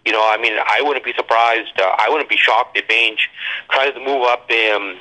[0.06, 1.80] You know, I mean, I wouldn't be surprised.
[1.80, 3.20] Uh, I wouldn't be shocked if Ainge
[3.70, 4.50] tries to move up.
[4.50, 4.98] Um,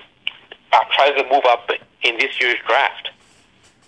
[0.73, 1.71] uh, tries to move up
[2.03, 3.11] in this year's draft.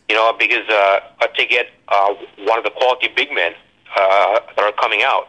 [0.09, 3.53] You know, because uh, to get uh, one of the quality big men
[3.97, 5.29] uh, that are coming out.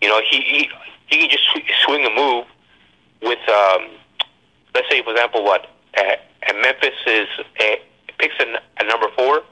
[0.00, 0.70] You know, he he,
[1.06, 1.44] he can just
[1.84, 2.46] swing a move
[3.22, 3.88] with, um,
[4.76, 6.16] let's say, for example, what uh,
[6.60, 7.64] Memphis is uh,
[8.18, 9.42] picks a, a number four.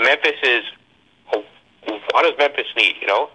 [0.00, 0.62] Memphis is
[1.32, 1.44] oh,
[2.12, 2.96] what does Memphis need?
[3.00, 3.28] You know,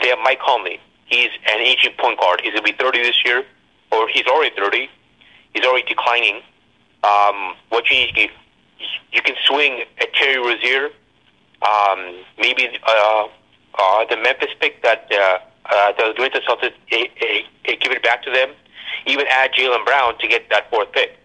[0.00, 0.80] they have Mike Conley.
[1.06, 2.40] He's an aging point guard.
[2.42, 3.44] He's gonna be 30 this year,
[3.90, 4.88] or he's already 30.
[5.52, 6.40] He's already declining.
[7.04, 8.30] Um, what you need,
[9.12, 10.90] you can swing a Terry Rozier,
[11.62, 13.26] um, maybe uh,
[13.78, 18.22] uh, the Memphis pick that uh, uh, the Atlanta Celtics uh, uh, give it back
[18.22, 18.50] to them.
[19.06, 21.18] Even add Jaylen Brown to get that fourth pick.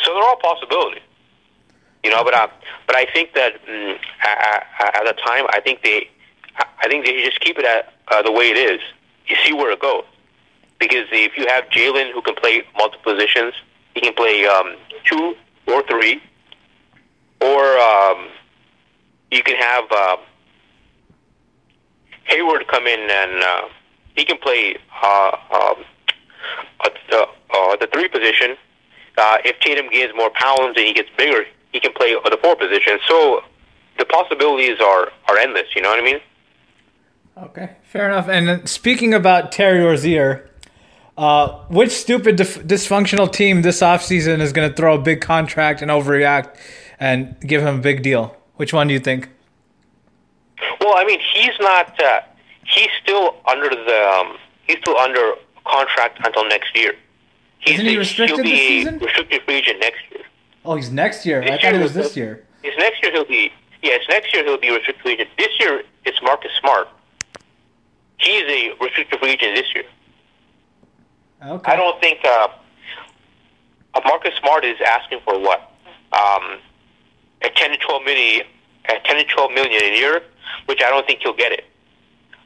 [0.00, 1.02] So they're all possibilities.
[2.04, 2.48] You know, but uh,
[2.86, 6.08] but I think that mm, at, at the time, I think they,
[6.56, 8.80] I think they just keep it at uh, the way it is.
[9.26, 10.04] You see where it goes,
[10.78, 13.54] because if you have Jaylen who can play multiple positions,
[13.94, 15.34] he can play um, two
[15.66, 16.22] or three,
[17.40, 18.28] or um,
[19.32, 20.16] you can have uh,
[22.24, 23.62] Hayward come in and uh,
[24.16, 25.84] he can play uh, um,
[27.10, 28.56] the uh, the three position.
[29.18, 32.56] Uh, if Tatum gains more pounds and he gets bigger, he can play the four
[32.56, 32.98] position.
[33.06, 33.42] So
[33.98, 35.74] the possibilities are are endless.
[35.74, 36.20] You know what I mean?
[37.38, 38.28] Okay, fair enough.
[38.28, 40.50] And speaking about Terry Rozier,
[41.18, 45.82] uh, which stupid dif- dysfunctional team this offseason is going to throw a big contract
[45.82, 46.56] and overreact
[46.98, 48.36] and give him a big deal?
[48.56, 49.28] Which one do you think?
[50.80, 52.02] Well, I mean, he's not.
[52.02, 52.20] Uh,
[52.64, 54.18] he's still under the.
[54.18, 55.34] Um, he's still under
[55.70, 56.94] contract until next year.
[57.58, 58.98] He's, Isn't he restricted he'll this be season?
[58.98, 60.22] restricted free agent next year.
[60.64, 61.40] Oh, he's next year.
[61.40, 62.44] This I thought year it was this year.
[62.62, 63.52] Yes, next year he'll be.
[63.82, 65.28] Yes, next year he'll be restricted free agent.
[65.38, 66.88] This year it's Marcus Smart.
[68.18, 69.84] He's a restricted free agent this year.
[71.44, 71.72] Okay.
[71.72, 72.48] I don't think uh,
[73.94, 75.70] uh, Marcus Smart is asking for what
[76.12, 76.58] um,
[77.42, 78.46] a ten to twelve million,
[78.88, 80.22] a ten to twelve million a year,
[80.66, 81.64] which I don't think he'll get it.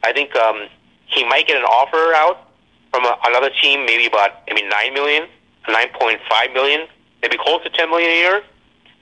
[0.03, 0.67] I think um,
[1.05, 2.50] he might get an offer out
[2.91, 5.27] from a, another team, maybe about maybe nine million,
[5.67, 6.87] nine point five million,
[7.21, 8.43] maybe close to ten million a year.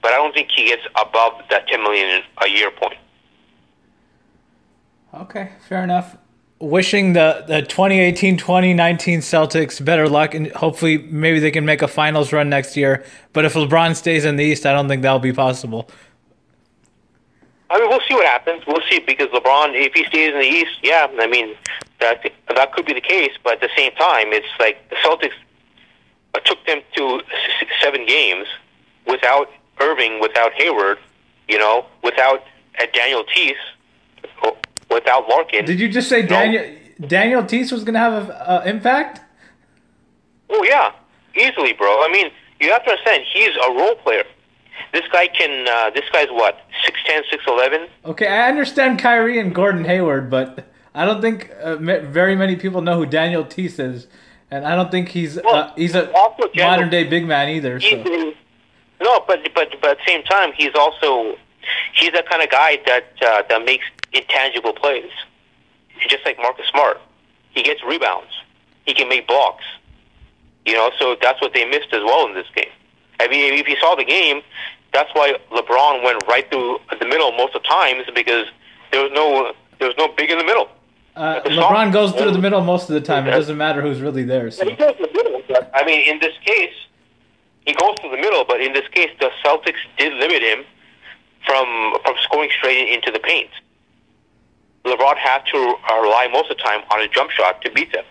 [0.02, 2.96] But I don't think he gets above that ten million a year point.
[5.14, 6.16] Okay, fair enough.
[6.60, 11.88] Wishing the, the 2018 2019 Celtics better luck and hopefully maybe they can make a
[11.88, 13.02] finals run next year.
[13.32, 15.88] But if LeBron stays in the East, I don't think that'll be possible.
[17.70, 18.64] I mean, we'll see what happens.
[18.66, 21.54] We'll see because LeBron, if he stays in the East, yeah, I mean
[22.00, 23.30] that that could be the case.
[23.44, 25.32] But at the same time, it's like the Celtics
[26.34, 27.20] uh, took them to
[27.80, 28.48] seven games
[29.06, 30.98] without Irving, without Hayward,
[31.48, 32.42] you know, without
[32.80, 33.56] uh, Daniel Theis,
[34.42, 34.50] uh,
[34.90, 35.64] without Larkin.
[35.64, 36.64] Did you just say Daniel
[37.06, 39.20] Daniel Theis was going to have an impact?
[40.48, 40.90] Oh yeah,
[41.36, 42.02] easily, bro.
[42.02, 44.24] I mean, you have to understand he's a role player.
[44.92, 45.66] This guy can.
[45.68, 47.88] Uh, this guy's what six ten, six eleven.
[48.04, 52.80] Okay, I understand Kyrie and Gordon Hayward, but I don't think uh, very many people
[52.80, 54.06] know who Daniel Theis is,
[54.50, 56.10] and I don't think he's uh, he's a
[56.56, 57.80] modern day big man either.
[57.80, 57.96] So
[59.00, 61.36] no, but but but at the same time, he's also
[61.94, 65.10] he's that kind of guy that uh, that makes intangible plays.
[66.08, 67.00] Just like Marcus Smart,
[67.50, 68.32] he gets rebounds.
[68.86, 69.64] He can make blocks.
[70.66, 72.70] You know, so that's what they missed as well in this game.
[73.20, 74.40] I mean, if you saw the game,
[74.92, 78.46] that's why LeBron went right through the middle most of the times because
[78.90, 80.68] there was no there was no big in the middle.
[81.16, 83.26] uh, the LeBron soft- goes through the middle most of the time.
[83.26, 84.50] It doesn't matter who's really there.
[84.50, 85.42] So He goes the middle.
[85.48, 86.74] But, I mean, in this case,
[87.66, 88.44] he goes to the middle.
[88.44, 90.64] But in this case, the Celtics did limit him
[91.46, 91.66] from
[92.04, 93.50] from scoring straight into the paint.
[94.84, 95.58] LeBron had to
[96.00, 98.04] rely most of the time on a jump shot to beat them.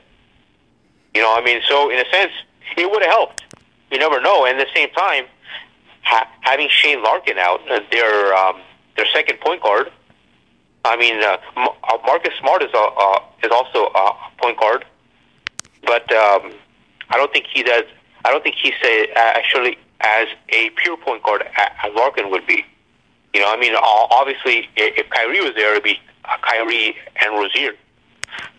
[1.15, 2.31] You know, I mean, so in a sense,
[2.77, 3.43] it would have helped.
[3.91, 4.45] You never know.
[4.45, 5.25] And at the same time,
[6.03, 8.61] ha- having Shane Larkin out, uh, their um,
[8.95, 9.91] their second point guard.
[10.85, 14.85] I mean, uh, uh, Marcus Smart is a, uh, is also a point guard,
[15.85, 16.53] but um,
[17.09, 17.83] I don't think he does.
[18.23, 22.65] I don't think he's a, actually as a pure point guard as Larkin would be.
[23.33, 27.73] You know, I mean, obviously, if Kyrie was there, it'd be uh, Kyrie and Rozier.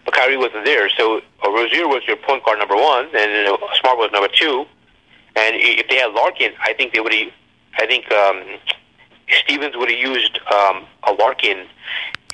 [0.05, 3.57] But Kyrie wasn't there, so uh, Rozier was your point guard number one, and uh,
[3.81, 4.67] Smart was number two.
[5.37, 7.13] And if they had Larkin, I think they would.
[7.15, 7.33] have
[7.79, 8.43] I think um,
[9.45, 11.67] Stevens would have used um, a Larkin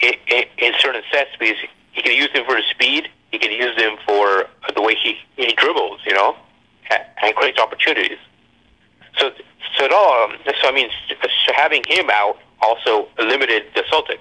[0.00, 1.56] in, in, in certain sets because
[1.92, 3.08] he could use him for his speed.
[3.30, 6.36] He could use him for the way he, he dribbles, you know,
[6.90, 8.18] and creates opportunities.
[9.18, 9.30] So,
[9.76, 10.24] so it all.
[10.24, 14.18] Um, so I mean, so having him out also limited the Celtics.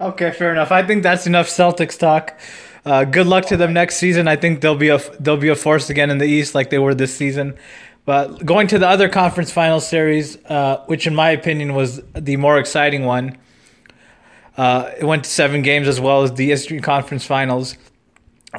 [0.00, 0.70] Okay, fair enough.
[0.70, 2.38] I think that's enough Celtics talk.
[2.84, 4.28] Uh, good luck to them next season.
[4.28, 6.78] I think they'll be a they'll be a force again in the East like they
[6.78, 7.56] were this season.
[8.04, 12.36] But going to the other conference final series, uh, which in my opinion was the
[12.36, 13.36] more exciting one,
[14.56, 17.76] uh, it went to seven games as well as the Eastern Conference Finals.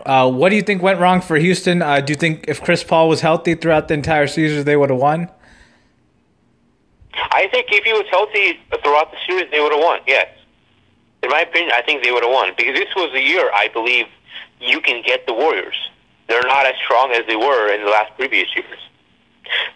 [0.06, 1.82] Uh, what do you think went wrong for Houston?
[1.82, 4.92] Uh, do you think if Chris Paul was healthy throughout the entire season, they would
[4.92, 5.30] have won?
[7.32, 10.00] I think if he was healthy throughout the series, they would have won.
[10.08, 10.28] Yes,
[11.24, 13.68] in my opinion, I think they would have won because this was the year I
[13.74, 14.06] believe
[14.60, 15.76] you can get the Warriors.
[16.28, 18.80] They're not as strong as they were in the last previous years.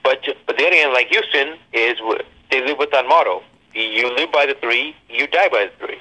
[0.03, 1.97] But but then again, like Houston is,
[2.51, 3.41] they live with that motto:
[3.73, 5.99] you live by the three, you die by the three.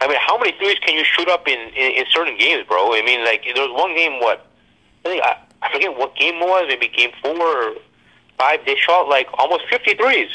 [0.00, 2.92] I mean, how many threes can you shoot up in, in, in certain games, bro?
[2.92, 4.46] I mean, like there was one game, what
[5.04, 7.74] I think I, I forget what game it was, maybe game four or
[8.38, 8.60] five.
[8.66, 10.30] They shot like almost fifty threes,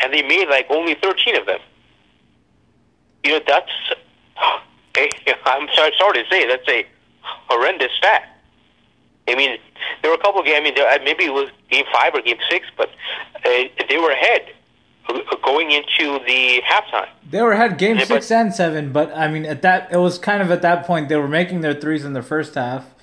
[0.00, 1.60] and they made like only thirteen of them.
[3.24, 3.70] You know, that's
[5.44, 6.86] I'm sorry, sorry to say that's a
[7.48, 8.28] horrendous stat.
[9.28, 9.58] I mean,
[10.02, 10.58] there were a couple of games.
[10.58, 12.88] I mean, there, maybe it was game five or game six, but
[13.36, 13.48] uh,
[13.88, 14.52] they were ahead
[15.42, 17.08] going into the halftime.
[17.30, 19.98] They were ahead game yeah, six but, and seven, but I mean, at that it
[19.98, 22.94] was kind of at that point they were making their threes in the first half,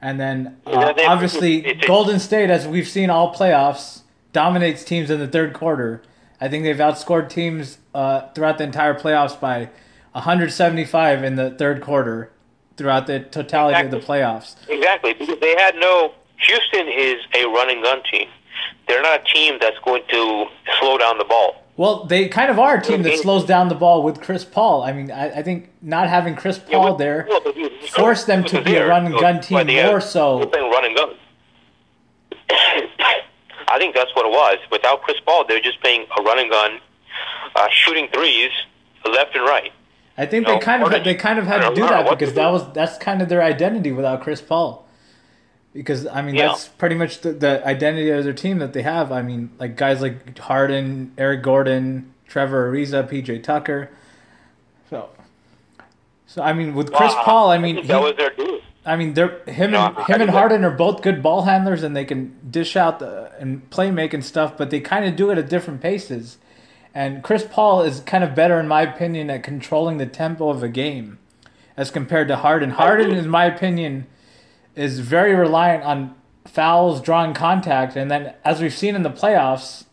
[0.00, 4.02] and then uh, yeah, obviously Golden State, as we've seen all playoffs,
[4.32, 6.02] dominates teams in the third quarter.
[6.40, 9.70] I think they've outscored teams uh, throughout the entire playoffs by
[10.12, 12.32] 175 in the third quarter
[12.76, 13.98] throughout the totality exactly.
[13.98, 14.56] of the playoffs.
[14.68, 16.14] Exactly, because they had no.
[16.38, 18.28] Houston is a run and gun team
[18.90, 20.46] they're not a team that's going to
[20.78, 21.64] slow down the ball.
[21.76, 24.82] Well, they kind of are a team that slows down the ball with Chris Paul.
[24.82, 27.40] I mean, I, I think not having Chris Paul yeah, there well,
[27.88, 30.40] forced them to be a run and gun team more so.
[30.50, 31.14] Run and gun.
[33.70, 34.58] I think that's what it was.
[34.70, 36.80] Without Chris Paul, they're just playing a run and gun,
[37.54, 38.50] uh, shooting threes
[39.04, 39.72] left and right.
[40.18, 42.34] I think you they know, kind of they kind of had to do that because
[42.34, 44.86] that was that's kind of their identity without Chris Paul
[45.72, 46.48] because I mean yeah.
[46.48, 49.12] that's pretty much the, the, identity of their team that they have.
[49.12, 53.90] I mean, like guys like Harden, Eric Gordon, Trevor Ariza, PJ Tucker.
[54.88, 55.10] So,
[56.26, 58.62] so I mean, with Chris Paul, I mean I he, that was their dude.
[58.84, 62.04] I mean, they're him and him and Harden are both good ball handlers, and they
[62.04, 65.48] can dish out the and play making stuff, but they kind of do it at
[65.48, 66.38] different paces.
[66.94, 70.62] And Chris Paul is kind of better, in my opinion, at controlling the tempo of
[70.62, 71.18] a game
[71.76, 72.70] as compared to Harden.
[72.70, 74.06] Harden, in my opinion
[74.74, 76.14] is very reliant on
[76.46, 79.84] fouls, drawing contact, and then as we've seen in the playoffs,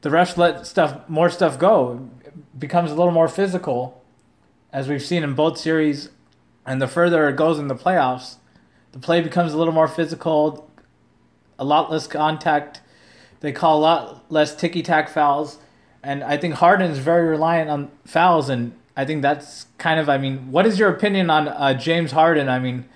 [0.00, 2.08] the refs let stuff more stuff go.
[2.24, 4.02] It becomes a little more physical,
[4.72, 6.08] as we've seen in both series,
[6.66, 8.36] and the further it goes in the playoffs,
[8.92, 10.70] the play becomes a little more physical,
[11.58, 12.80] a lot less contact.
[13.40, 15.58] They call a lot less ticky tack fouls,
[16.02, 20.08] and I think Harden is very reliant on fouls, and I think that's kind of.
[20.08, 22.48] I mean, what is your opinion on uh, James Harden?
[22.48, 22.88] I mean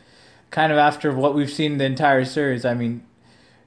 [0.51, 2.65] kind of after what we've seen the entire series.
[2.65, 3.05] I mean,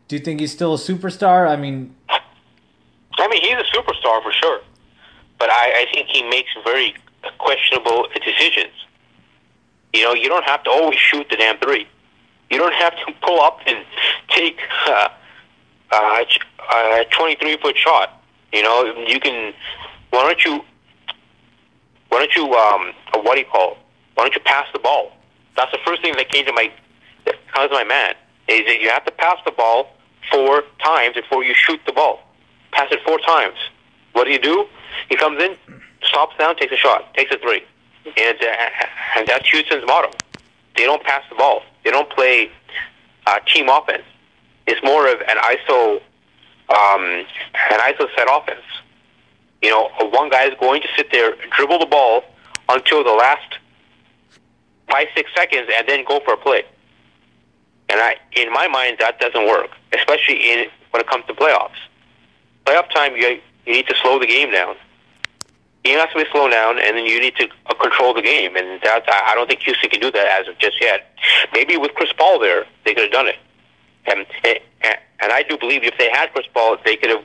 [0.08, 1.48] do you think he's still a superstar?
[1.48, 4.62] I mean, I mean he's a superstar for sure,
[5.38, 6.96] but I, I think he makes very
[7.38, 8.74] questionable decisions.
[9.93, 11.88] You know, you don't have to always shoot the damn three.
[12.49, 13.86] You don't have to pull up and
[14.30, 15.10] take uh,
[15.91, 18.21] a 23 foot shot.
[18.54, 19.54] You know, you can.
[20.10, 20.63] Why don't you?
[22.10, 22.54] Why don't you?
[22.54, 23.78] Um, what do you call?
[24.15, 25.12] Why don't you pass the ball?
[25.56, 26.71] That's the first thing that came to my
[27.25, 28.15] that comes to my mind
[28.47, 29.95] is that you have to pass the ball
[30.32, 32.19] four times before you shoot the ball.
[32.71, 33.58] Pass it four times.
[34.13, 34.65] What do you do?
[35.10, 35.56] He comes in,
[36.04, 37.62] stops down, takes a shot, takes a three,
[38.17, 38.69] and uh,
[39.17, 40.12] and that's Houston's motto.
[40.76, 41.62] They don't pass the ball.
[41.84, 42.52] They don't play
[43.28, 44.04] uh, team offense.
[44.67, 46.02] It's more of an ISO
[46.69, 47.04] um,
[47.72, 48.65] an ISO set offense.
[49.62, 52.24] You know, one guy is going to sit there, dribble the ball
[52.69, 53.58] until the last
[54.89, 56.63] five six seconds and then go for a play.
[57.89, 61.80] And I, in my mind, that doesn't work, especially in when it comes to playoffs.
[62.65, 64.76] Playoff time, you you need to slow the game down.
[65.86, 68.56] You have to be slow down, and then you need to uh, control the game.
[68.56, 71.15] And that I don't think Houston can do that as of just yet.
[71.54, 73.38] Maybe with Chris Paul there, they could have done it.
[74.06, 74.26] And
[75.22, 77.24] and I do believe if they had Chris Paul, they could have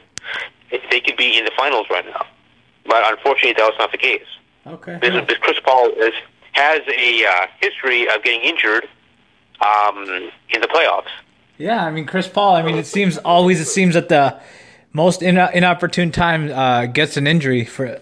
[0.90, 2.26] they could be in the finals right now.
[2.86, 4.26] But unfortunately, that was not the case.
[4.66, 4.98] Okay.
[5.00, 6.12] Because, because Chris Paul is
[6.52, 8.86] has a uh, history of getting injured
[9.60, 11.10] um, in the playoffs.
[11.58, 12.54] Yeah, I mean Chris Paul.
[12.54, 14.40] I mean, it seems always it seems at the
[14.92, 18.00] most in, inopportune time uh, gets an injury for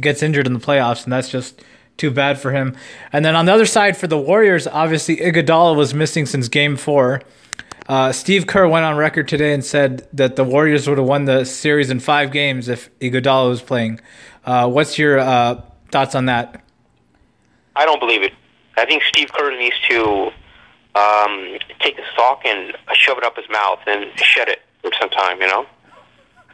[0.00, 1.62] gets injured in the playoffs, and that's just
[1.96, 2.76] too bad for him.
[3.12, 6.76] And then on the other side for the Warriors, obviously Iguodala was missing since Game
[6.76, 7.22] Four.
[7.88, 11.26] Uh, Steve Kerr went on record today and said that the Warriors would have won
[11.26, 14.00] the series in five games if Iguodala was playing.
[14.44, 15.60] Uh, what's your uh,
[15.92, 16.62] thoughts on that?
[17.76, 18.32] I don't believe it.
[18.76, 20.30] I think Steve Kerr needs to
[20.94, 25.10] um, take a sock and shove it up his mouth and shed it for some
[25.10, 25.40] time.
[25.40, 25.66] You know,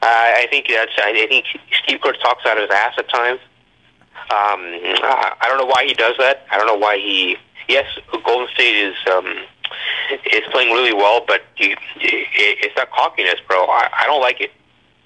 [0.02, 0.92] I, I think that's.
[0.98, 1.46] I think
[1.84, 3.40] Steve Kerr talks out of his ass at times.
[4.30, 6.46] Um, I don't know why he does that.
[6.50, 7.36] I don't know why he.
[7.68, 7.86] Yes,
[8.24, 9.26] Golden State is um,
[10.32, 13.64] is playing really well, but you, it's not cockiness, bro.
[13.64, 14.52] I, I don't like it.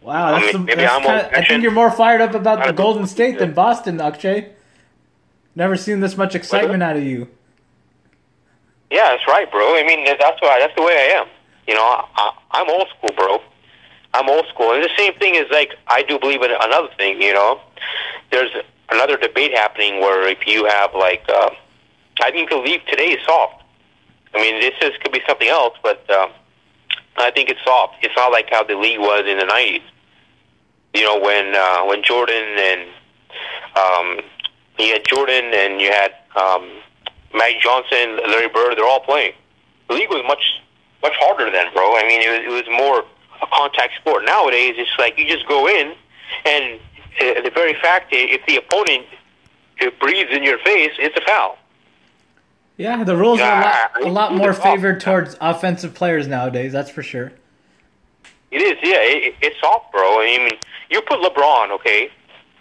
[0.03, 2.73] Wow, that's I, mean, maybe that's kinda, I think you're more fired up about the
[2.73, 4.51] Golden State than Boston, Akshay.
[5.55, 7.29] Never seen this much excitement out of you.
[8.91, 9.77] Yeah, that's right, bro.
[9.77, 11.27] I mean, that's why that's the way I am.
[11.67, 13.43] You know, I, I'm old school, bro.
[14.15, 17.21] I'm old school, and the same thing is like I do believe in another thing.
[17.21, 17.61] You know,
[18.31, 18.51] there's
[18.91, 21.51] another debate happening where if you have like, uh,
[22.23, 23.65] I think the league today is soft.
[24.33, 26.31] I mean, this is could be something else, but um,
[27.17, 27.97] I think it's soft.
[28.03, 29.83] It's not like how the league was in the '90s.
[30.95, 32.89] You know, when uh, when Jordan and
[33.77, 34.21] um,
[34.79, 36.71] you had Jordan and you had um,
[37.35, 38.79] Magic Johnson, Larry Bird.
[38.79, 39.33] They're all playing.
[39.89, 40.61] The league was much
[41.03, 41.97] much harder then, bro.
[41.97, 43.05] I mean, it was, it was more
[43.43, 44.25] a contact sport.
[44.25, 45.95] Nowadays, it's like you just go in,
[46.45, 46.81] and
[47.21, 49.07] uh, the very fact if the opponent
[50.01, 51.59] breathes in your face, it's a foul.
[52.77, 56.73] Yeah, the rules are a lot, a lot more favored towards offensive players nowadays.
[56.73, 57.33] That's for sure.
[58.51, 58.99] It is, yeah.
[58.99, 60.21] It, it's soft, bro.
[60.21, 60.59] I mean,
[60.91, 62.11] you put LeBron, okay.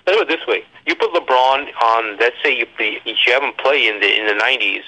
[0.05, 2.17] Let's put it this way: you put LeBron on.
[2.17, 4.83] Let's say you you have him play in the in the '90s,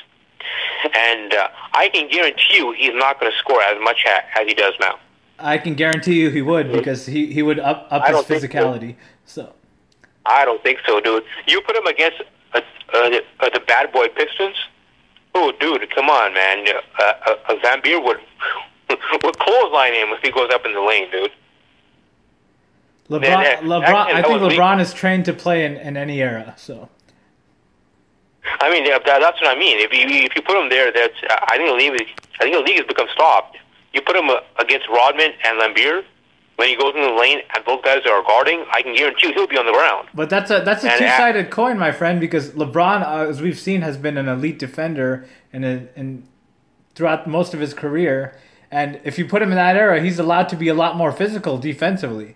[0.95, 4.53] and uh, I can guarantee you he's not going to score as much as he
[4.53, 4.99] does now.
[5.37, 8.95] I can guarantee you he would because he, he would up up his physicality.
[9.25, 9.43] So.
[9.43, 9.53] so.
[10.25, 11.23] I don't think so, dude.
[11.47, 12.21] You put him against
[12.53, 12.61] a,
[12.93, 14.55] a, a, the bad boy Pistons.
[15.35, 16.65] Oh, dude, come on, man.
[16.99, 18.19] Uh, uh, Vanderbilt would
[19.23, 21.31] would clothesline him if he goes up in the lane, dude.
[23.09, 24.81] LeBron, LeBron I think LeBron me.
[24.81, 26.55] is trained to play in, in any era.
[26.57, 26.89] So.
[28.61, 29.79] I mean, that, that's what I mean.
[29.79, 32.09] If you if you put him there, that's I think the league.
[32.39, 33.57] I think the league has become stopped.
[33.95, 36.03] You put him uh, against Rodman and Laimbeer
[36.57, 39.33] when he goes in the lane and both guys are guarding, I can guarantee you
[39.33, 40.09] he'll be on the ground.
[40.13, 43.57] But that's a that's a two sided coin, my friend, because LeBron, uh, as we've
[43.57, 46.27] seen, has been an elite defender and and
[46.93, 48.37] throughout most of his career.
[48.71, 51.11] And if you put him in that era, he's allowed to be a lot more
[51.11, 52.35] physical defensively.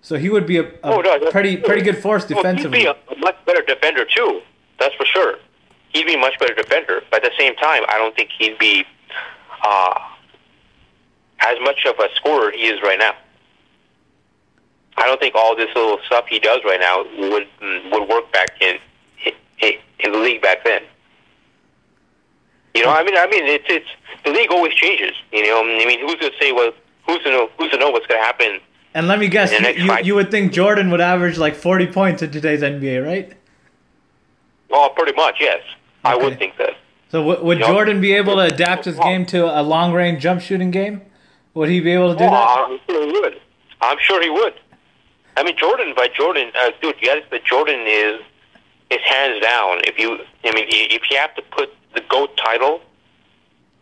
[0.00, 2.84] So he would be a, a oh, no, pretty pretty good force defensively.
[2.84, 4.40] Well, he'd be a much better defender too.
[4.78, 5.36] That's for sure.
[5.92, 8.58] He'd be a much better defender, but at the same time, I don't think he'd
[8.58, 8.84] be
[9.64, 9.98] uh,
[11.40, 13.12] as much of a scorer he is right now.
[14.96, 17.46] I don't think all this little stuff he does right now would
[17.92, 18.78] would work back in
[19.60, 20.82] in, in the league back then.
[22.74, 23.88] You know, I mean, I mean, it's it's
[24.24, 25.12] the league always changes.
[25.32, 26.76] You know, I mean, who's to say what?
[27.06, 27.50] Who's to know?
[27.58, 28.60] Who's to know what's going to happen?
[28.94, 32.22] And let me guess, you, you, you, would think Jordan would average like forty points
[32.22, 33.32] in today's NBA, right?
[34.70, 35.60] Oh, pretty much, yes.
[36.04, 36.14] Okay.
[36.14, 36.74] I would think that.
[37.10, 39.92] So w- would you Jordan know, be able to adapt his game to a long
[39.92, 41.02] range jump shooting game?
[41.58, 42.68] Would he be able to do oh, that?
[42.70, 43.40] I'm sure he would.
[43.80, 44.54] I'm sure he would.
[45.36, 46.94] I mean, Jordan by Jordan, uh, dude.
[47.02, 48.20] Yes, but Jordan is
[48.90, 49.80] is hands down.
[49.82, 52.80] If you, I mean, if you have to put the goat title,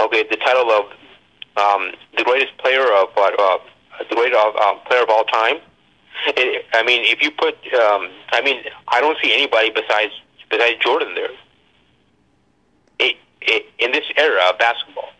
[0.00, 0.84] okay, the title of
[1.62, 3.58] um, the greatest player of uh,
[4.08, 5.56] the greatest uh, player of all time.
[6.28, 10.14] It, I mean, if you put, um, I mean, I don't see anybody besides
[10.48, 11.28] besides Jordan there.
[13.00, 15.10] It, it, in this era of basketball,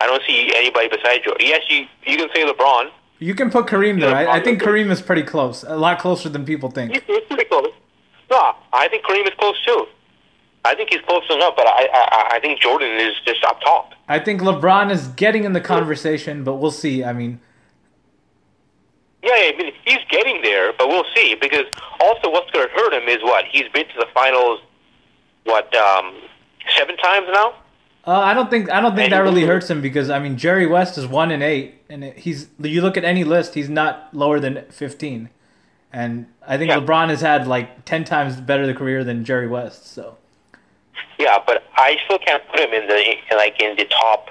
[0.00, 1.46] I don't see anybody besides Jordan.
[1.46, 2.90] Yes, you you can say LeBron.
[3.18, 4.14] You can put Kareem there.
[4.14, 6.92] I, I think Kareem is pretty close, a lot closer than people think.
[6.92, 7.72] He's, pretty close.
[8.30, 9.86] No, I think Kareem is close too.
[10.64, 13.92] I think he's close enough, but I, I I think Jordan is just up top.
[14.08, 17.02] I think LeBron is getting in the conversation, but we'll see.
[17.02, 17.40] I mean,
[19.22, 21.34] Yeah, yeah, I mean he's getting there, but we'll see.
[21.34, 21.66] Because
[22.00, 24.60] also, what's going to hurt him is what he's been to the finals,
[25.44, 26.14] what um,
[26.76, 27.54] seven times now.
[28.08, 30.66] Uh, I don't think I don't think that really hurts him because I mean Jerry
[30.66, 34.40] West is one and eight, and he's you look at any list, he's not lower
[34.40, 35.28] than fifteen,
[35.92, 36.78] and I think yeah.
[36.78, 39.88] LeBron has had like ten times better the career than Jerry West.
[39.88, 40.16] So.
[41.18, 44.30] Yeah, but I still can't put him in the like in the top.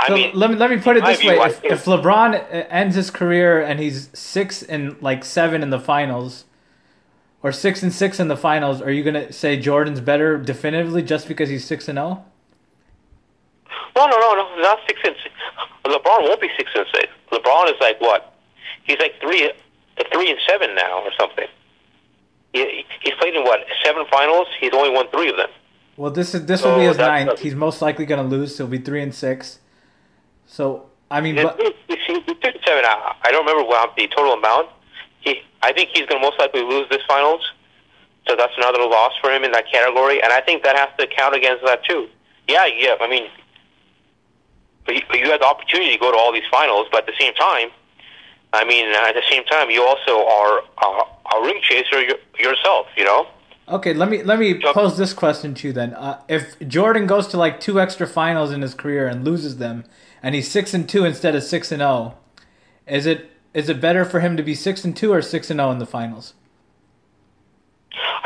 [0.00, 2.96] I so mean, let me let me put it this way: if, if LeBron ends
[2.96, 6.44] his career and he's six and like seven in the finals,
[7.40, 11.28] or six and six in the finals, are you gonna say Jordan's better definitively just
[11.28, 12.24] because he's six and zero?
[13.96, 15.34] No, no, no, no, not six and six.
[15.84, 17.08] LeBron won't be six and six.
[17.30, 18.34] LeBron is like what?
[18.84, 21.46] He's like three, uh, three and seven now, or something.
[22.52, 24.48] he, he's played in what seven finals.
[24.60, 25.50] He's only won three of them.
[25.96, 27.38] Well, this is this So will be his ninth.
[27.38, 28.56] He's most likely going to lose.
[28.58, 29.60] He'll be three and six.
[30.46, 32.84] So I mean, but he, he, he took seven.
[32.84, 34.70] I, I don't remember what the total amount.
[35.20, 37.40] He, I think he's going to most likely lose this finals.
[38.26, 41.06] So that's another loss for him in that category, and I think that has to
[41.06, 42.08] count against that too.
[42.48, 42.96] Yeah, yeah.
[43.00, 43.28] I mean,
[44.86, 47.06] but you, but you had the opportunity to go to all these finals, but at
[47.06, 47.68] the same time,
[48.52, 52.00] I mean, at the same time, you also are uh, a ring chaser
[52.38, 52.86] yourself.
[52.96, 53.26] You know.
[53.68, 55.94] okay, let me let me So- pose this question to you then.
[55.94, 59.84] Uh, if Jordan goes to like two extra finals in his career and loses them,
[60.22, 62.14] and he's six and two instead of six and zero,
[62.86, 65.58] is it is it better for him to be six and two or six and
[65.58, 66.34] zero in the finals?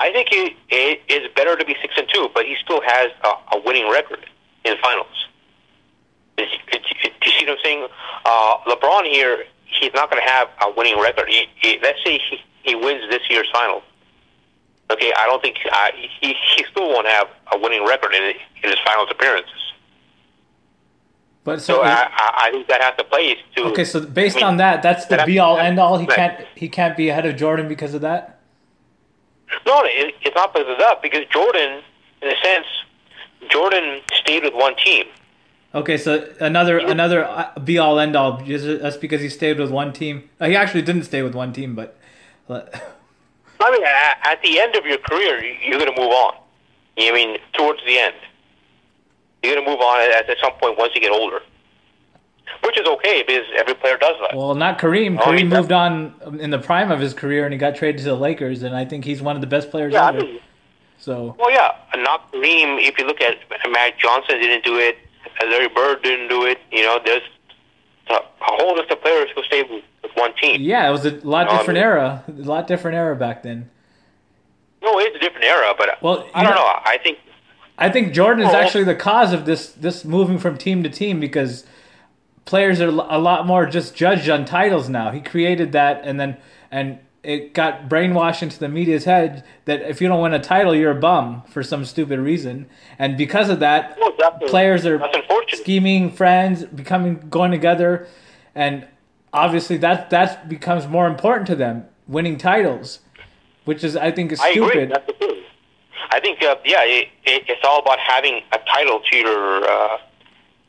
[0.01, 3.09] I think it, it is better to be six and two, but he still has
[3.25, 4.25] a, a winning record
[4.65, 5.27] in finals.
[6.39, 7.89] Do you see what I'm saying?
[8.25, 11.29] Uh, LeBron here, he's not going to have a winning record.
[11.29, 13.83] He, he, let's say he, he wins this year's final.
[14.91, 15.89] Okay, I don't think uh,
[16.21, 19.53] he he still won't have a winning record in, in his finals appearances.
[21.45, 24.37] But So so, I, I I think that has to play to okay, so based
[24.37, 25.99] I mean, on that, that's the that- be all end all.
[25.99, 26.17] He Right.
[26.17, 28.41] can't he can't be ahead of Jordan because of that.
[29.67, 31.03] No, it, it's not because of that.
[31.03, 31.83] Because Jordan,
[32.23, 32.67] in a sense,
[33.51, 35.05] Jordan stayed with one team.
[35.75, 38.43] Okay, so another another uh, be all end all.
[38.43, 40.29] That's because he stayed with one team.
[40.41, 41.99] Uh, He actually didn't stay with one team, but
[42.49, 46.35] I mean, at, at the end of your career, you- you're going to move on.
[46.99, 48.15] I mean, towards the end,
[49.43, 51.41] you're going to move on at, at some point once you get older,
[52.65, 54.37] which is okay because every player does that.
[54.37, 55.19] well, not Kareem.
[55.21, 57.99] Oh, Kareem he- moved on in the prime of his career, and he got traded
[57.99, 60.21] to the Lakers, and I think he's one of the best players yeah, I ever.
[60.21, 60.41] mean,
[60.99, 62.79] So well, yeah, not Kareem.
[62.81, 63.37] If you look at
[63.71, 64.97] Magic Johnson, didn't do it.
[65.45, 66.59] Larry Bird didn't do it.
[66.73, 67.23] You know, there's
[68.11, 69.85] a, whole list of players who stayed with,
[70.15, 70.61] one team.
[70.63, 73.43] yeah, it was a lot No, I different mean- era, a lot different era back
[73.43, 73.71] then.
[74.83, 76.81] No, it's a different era, but Well, I don't know- know.
[76.85, 77.19] I think
[77.81, 78.57] I think Jordan is oh.
[78.57, 81.65] actually the cause of this this moving from team to team because
[82.45, 85.11] players are a lot more just judged on titles now.
[85.13, 86.37] He created that, and then
[86.73, 86.99] and
[87.29, 90.93] it got brainwashed into the media's head that if you don't win a title, you're
[90.93, 92.67] a bum for some stupid reason,
[92.99, 94.99] and because of that, well, players are
[95.53, 98.09] scheming, friends, becoming going together,
[98.55, 98.89] and
[99.31, 103.01] obviously that that becomes more important to them, winning titles,
[103.67, 104.71] which is I think is I agree.
[104.71, 105.05] stupid.
[105.19, 105.43] Thing.
[106.11, 109.65] I think, uh, yeah, it, it, it's all about having a title to your.
[109.69, 109.99] Uh,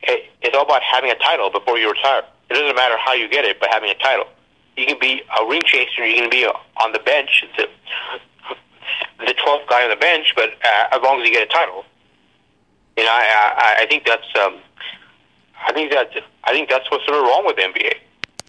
[0.02, 2.24] it, it's all about having a title before you retire.
[2.50, 4.26] It doesn't matter how you get it, but having a title.
[4.80, 6.06] You can be a ring chaser.
[6.06, 7.68] You can be on the bench, the
[9.20, 11.84] the twelfth guy on the bench, but uh, as long as you get a title,
[12.98, 14.60] you know, I I, I think that's um,
[15.68, 16.12] I think that
[16.46, 17.94] I think that's what's sort of wrong with the NBA.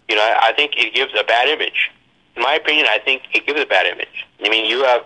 [0.09, 1.91] You know, I, I think it gives a bad image.
[2.35, 4.25] In my opinion, I think it gives a bad image.
[4.43, 5.03] I mean, you have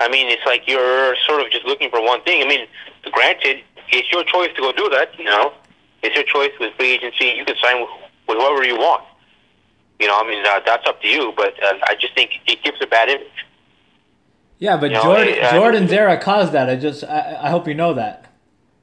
[0.00, 2.42] I mean, it's like you're sort of just looking for one thing.
[2.42, 2.66] I mean,
[3.12, 5.16] granted, it's your choice to go do that.
[5.18, 5.52] You know,
[6.02, 7.36] it's your choice with free agency.
[7.36, 7.90] You can sign with,
[8.26, 9.04] with whoever you want.
[10.00, 11.32] You know, I mean, uh, that's up to you.
[11.36, 13.28] But uh, I just think it gives a bad image.
[14.58, 16.68] Yeah, but You know, Jordan, I- I- Jordan's era caused that.
[16.68, 18.26] I just, I, I hope you know that.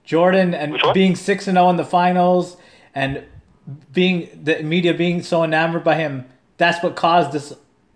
[0.06, 2.56] Jordan and being six and zero in the finals,
[2.96, 3.24] and
[3.92, 6.26] being the media being so enamored by him,
[6.58, 7.54] that's what caused this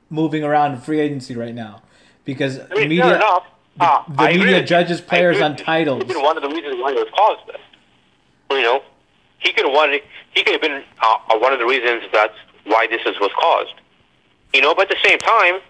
[0.10, 1.82] moving around free agency right now,
[2.26, 3.46] because I mean, media, enough.
[3.80, 4.66] Uh, the I agree media you.
[4.66, 6.04] judges players on titles.
[6.04, 7.48] It's one of the reasons why it was caused.
[7.48, 8.58] That.
[8.58, 8.84] You know,
[9.40, 9.92] he could have won.
[10.34, 12.36] He could have been uh, uh, one of the reasons that's
[12.72, 13.76] why this is was caused.
[14.54, 15.62] You know, but at the same time,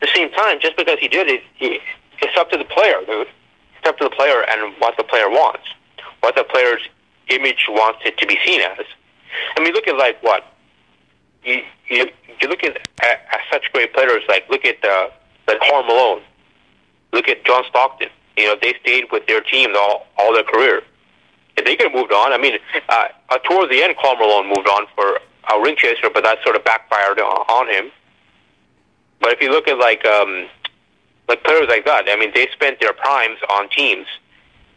[0.00, 1.80] the same time, just because he did it, he,
[2.22, 3.00] it's up to the player.
[3.06, 3.28] dude.
[3.78, 5.64] It's up to the player and what the player wants,
[6.20, 6.80] what the player's
[7.28, 8.86] image wants it to be seen as.
[9.56, 10.54] I mean, look at like what
[11.44, 12.08] you you,
[12.40, 15.08] you look at, at, at such great players like look at uh,
[15.46, 16.22] like Karl Malone,
[17.12, 18.08] look at John Stockton.
[18.36, 20.82] You know, they stayed with their team all all their career.
[21.56, 24.48] If they could have moved on, I mean, uh, uh, towards the end, Karl Malone
[24.48, 25.18] moved on for
[25.52, 27.92] a ring chaser, but that sort of backfired on on him.
[29.20, 30.48] But if you look at like um,
[31.28, 34.06] like players like that, I mean, they spent their primes on teams,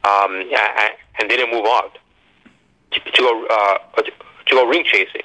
[0.03, 0.41] um,
[1.19, 1.89] and they didn't move on
[2.91, 4.11] to, to go uh, to
[4.49, 5.23] go ring chasing.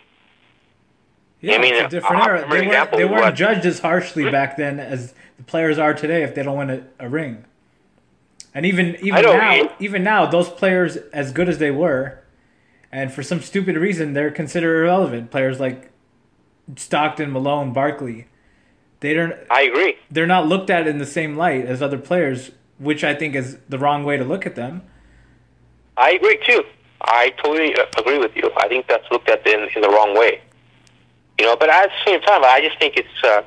[1.41, 2.49] Yeah, I mean, it's a different I'll era.
[2.49, 6.35] They weren't, they weren't judged as harshly back then as the players are today if
[6.37, 7.45] they don't win a, a ring.
[8.55, 12.22] And even even now, even now, those players, as good as they were,
[12.93, 15.31] and for some stupid reason, they're considered irrelevant.
[15.31, 15.91] Players like
[16.77, 18.27] Stockton, Malone, Barkley,
[19.01, 19.35] they don't.
[19.51, 19.97] I agree.
[20.11, 23.59] They're not looked at in the same light as other players, which I think is
[23.69, 24.83] the wrong way to look at them.
[25.97, 26.63] I agree too.
[27.01, 28.51] I totally agree with you.
[28.57, 30.41] I think that's looked at in, in the wrong way.
[31.41, 33.25] You know, but at the same time, I just think it's.
[33.25, 33.43] Uh,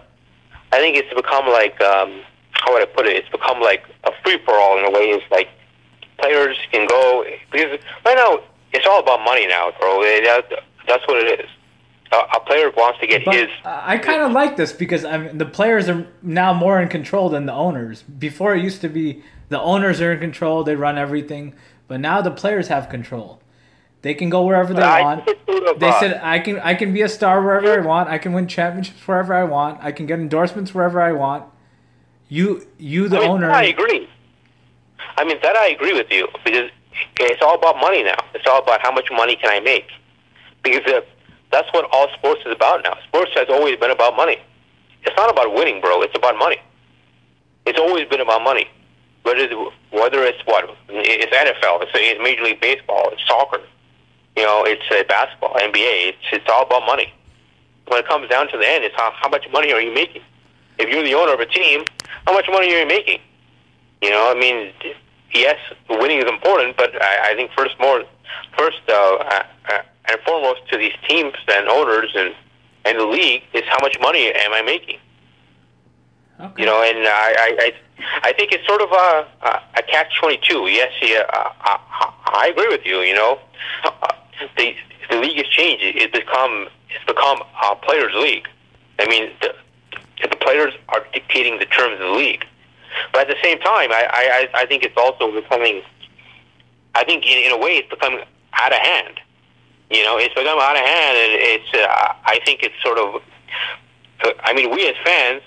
[0.74, 2.22] I think it's become like um,
[2.52, 3.16] how would I put it?
[3.16, 5.12] It's become like a free for all in a way.
[5.12, 5.50] It's like
[6.18, 8.39] players can go because right now
[8.76, 10.01] it's all about money now, bro.
[10.01, 10.45] That,
[10.88, 11.49] that's what it is.
[12.11, 13.49] A, a player wants to get But his.
[13.63, 17.30] I kind of like this because I mean the players are now more in control
[17.30, 18.03] than the owners.
[18.03, 21.55] Before it used to be the owners are in control, they run everything,
[21.88, 23.41] but now the players have control.
[24.03, 25.26] They can go wherever they I want.
[25.26, 27.84] think it's sort of, They said I can I can be a star wherever I
[27.84, 28.07] want.
[28.09, 29.80] I can win championships wherever I want.
[29.84, 31.45] I can get endorsements wherever I want.
[32.30, 33.49] You you the I mean, owner.
[33.51, 34.07] I agree.
[35.17, 36.69] I mean that I agree with you because
[37.20, 38.18] it's all about money now.
[38.34, 39.88] It's all about how much money can I make
[40.64, 41.02] because uh,
[41.52, 42.98] that's what all sports is about now.
[43.08, 44.38] Sports has always been about money.
[45.04, 46.02] It's not about winning, bro.
[46.02, 46.58] It's about money.
[47.66, 48.68] It's always been about money.
[49.24, 49.54] Whether it's,
[49.91, 53.62] whether it's what it's NFL, it's, it's Major League Baseball, it's soccer,
[54.36, 56.10] you know, it's uh, basketball, NBA.
[56.10, 57.12] It's it's all about money.
[57.88, 60.22] When it comes down to the end, it's how how much money are you making?
[60.78, 61.86] If you're the owner of a team,
[62.28, 63.20] how much money are you making?
[64.02, 64.74] You know, I mean,
[65.36, 65.58] yes,
[65.90, 68.04] winning is important, but I, I think first more,
[68.58, 72.34] first uh, uh, uh, and foremost to these teams and owners and
[72.86, 75.00] and the league is how much money am I making?
[76.40, 76.62] Okay.
[76.62, 77.72] You know, and I I, I,
[78.30, 79.28] I think it's sort of a
[79.78, 80.68] a, catch twenty two.
[80.68, 83.00] Yes, yeah, uh, I, I agree with you.
[83.00, 83.40] You know,
[84.58, 84.74] the
[85.10, 85.84] the league has changed.
[85.84, 88.48] It's become it's become a players' league.
[89.00, 89.56] I mean, the
[90.22, 92.46] the players are dictating the terms of the league.
[93.12, 95.82] But at the same time, I I, I think it's also becoming.
[96.93, 98.22] I think in, in a way it's becoming
[98.54, 99.20] out of hand.
[99.89, 101.74] You know, it's become out of hand, and it's.
[101.74, 103.22] Uh, I think it's sort of.
[104.43, 105.41] I mean, we as fans,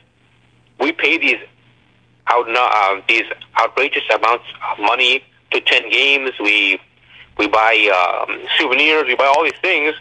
[0.79, 1.41] we pay these
[2.29, 3.25] out uh, these
[3.59, 6.33] outrageous amounts of money to attend games.
[6.41, 6.79] We
[7.39, 7.75] we buy
[8.29, 9.05] um, souvenirs.
[9.07, 9.95] We buy all these things,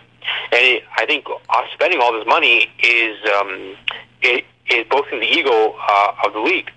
[0.51, 3.75] and it, I think us spending all this money is um,
[4.21, 6.71] it is boasting the ego uh, of the league.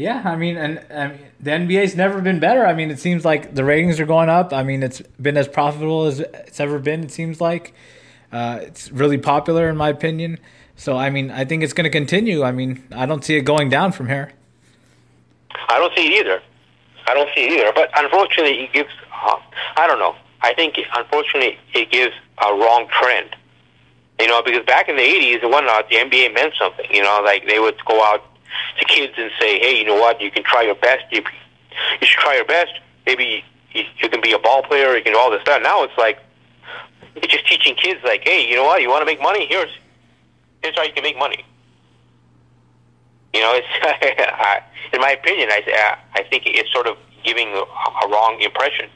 [0.00, 2.64] Yeah, I mean, and I mean, the NBA's never been better.
[2.64, 4.50] I mean, it seems like the ratings are going up.
[4.50, 7.04] I mean, it's been as profitable as it's ever been.
[7.04, 7.74] It seems like
[8.32, 10.38] uh, it's really popular, in my opinion.
[10.74, 12.42] So, I mean, I think it's going to continue.
[12.42, 14.32] I mean, I don't see it going down from here.
[15.68, 16.40] I don't see it either.
[17.06, 17.72] I don't see it either.
[17.74, 18.88] But unfortunately, it gives.
[19.12, 19.36] Uh,
[19.76, 20.16] I don't know.
[20.40, 23.36] I think unfortunately it gives a wrong trend.
[24.18, 26.86] You know, because back in the '80s and whatnot, the NBA meant something.
[26.90, 28.24] You know, like they would go out
[28.78, 30.20] to kids and say, "Hey, you know what?
[30.20, 31.04] You can try your best.
[31.10, 31.22] You,
[32.00, 32.72] you should try your best.
[33.06, 34.96] Maybe you, you can be a ball player.
[34.96, 36.18] You can do all this stuff." Now it's like
[37.16, 38.82] it's just teaching kids, like, "Hey, you know what?
[38.82, 39.46] You want to make money?
[39.46, 39.70] Here's
[40.62, 41.44] here's how you can make money."
[43.32, 43.68] You know, it's
[44.92, 48.88] in my opinion, I I think it's sort of giving a, a wrong impression.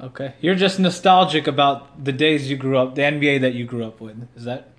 [0.00, 3.84] Okay, you're just nostalgic about the days you grew up, the NBA that you grew
[3.84, 4.28] up with.
[4.36, 4.73] Is that?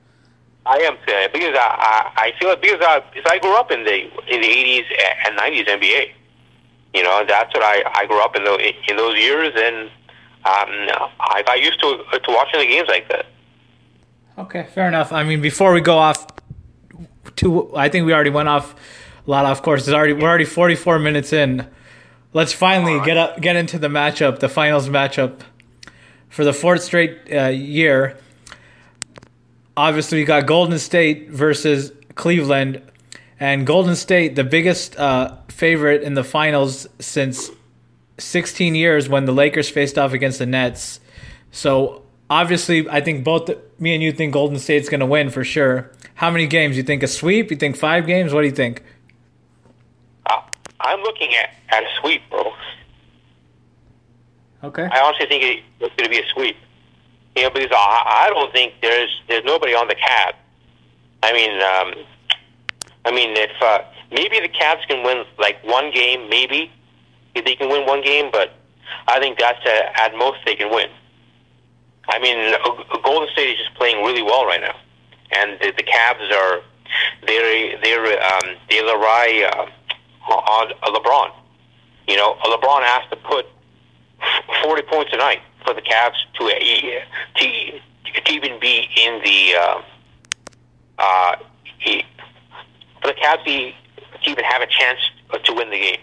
[0.65, 3.71] I am saying because I, I I feel it because I because I grew up
[3.71, 4.85] in the in the eighties
[5.25, 6.11] and nineties NBA.
[6.93, 9.89] You know, that's what I I grew up in the in those years, and
[10.45, 13.27] um, I got used to to watching the games like that.
[14.37, 15.13] Okay, fair enough.
[15.13, 16.25] I mean, before we go off,
[17.37, 18.75] to I think we already went off
[19.25, 19.87] a lot off course.
[19.87, 21.67] It's already we're already 44 minutes in.
[22.33, 25.39] Let's finally get up, get into the matchup, the finals matchup
[26.27, 28.17] for the fourth straight uh, year.
[29.77, 32.81] Obviously, we got Golden State versus Cleveland,
[33.39, 37.51] and Golden State, the biggest uh, favorite in the finals since
[38.17, 40.99] 16 years when the Lakers faced off against the Nets.
[41.51, 43.49] So obviously, I think both
[43.79, 45.91] me and you think Golden State's going to win for sure.
[46.15, 46.77] How many games?
[46.77, 47.51] You think a sweep?
[47.51, 48.33] You think five games?
[48.33, 48.83] What do you think?
[50.29, 50.41] Uh,
[50.79, 52.53] I'm looking at, at a sweep, bro.
[54.63, 54.87] Okay.
[54.89, 56.55] I honestly think it, it's going to be a sweep.
[57.35, 60.35] You know, because I, I don't think there's there's nobody on the Cavs.
[61.21, 62.05] I mean, um,
[63.03, 63.79] I mean, if uh,
[64.11, 66.71] maybe the Cavs can win like one game, maybe
[67.33, 68.53] if they can win one game, but
[69.07, 70.89] I think that's uh, at most they can win.
[72.07, 74.75] I mean, uh, Golden State is just playing really well right now,
[75.31, 76.61] and the, the Cavs are
[77.27, 81.31] they're they're um, they rely uh, on LeBron.
[82.07, 83.45] You know, LeBron has to put
[84.63, 89.55] forty points a night for the Cavs to uh, to, to even be in the
[89.55, 89.81] uh,
[90.99, 91.35] uh,
[93.01, 94.99] for the Cavs to even have a chance
[95.43, 95.99] to win the game.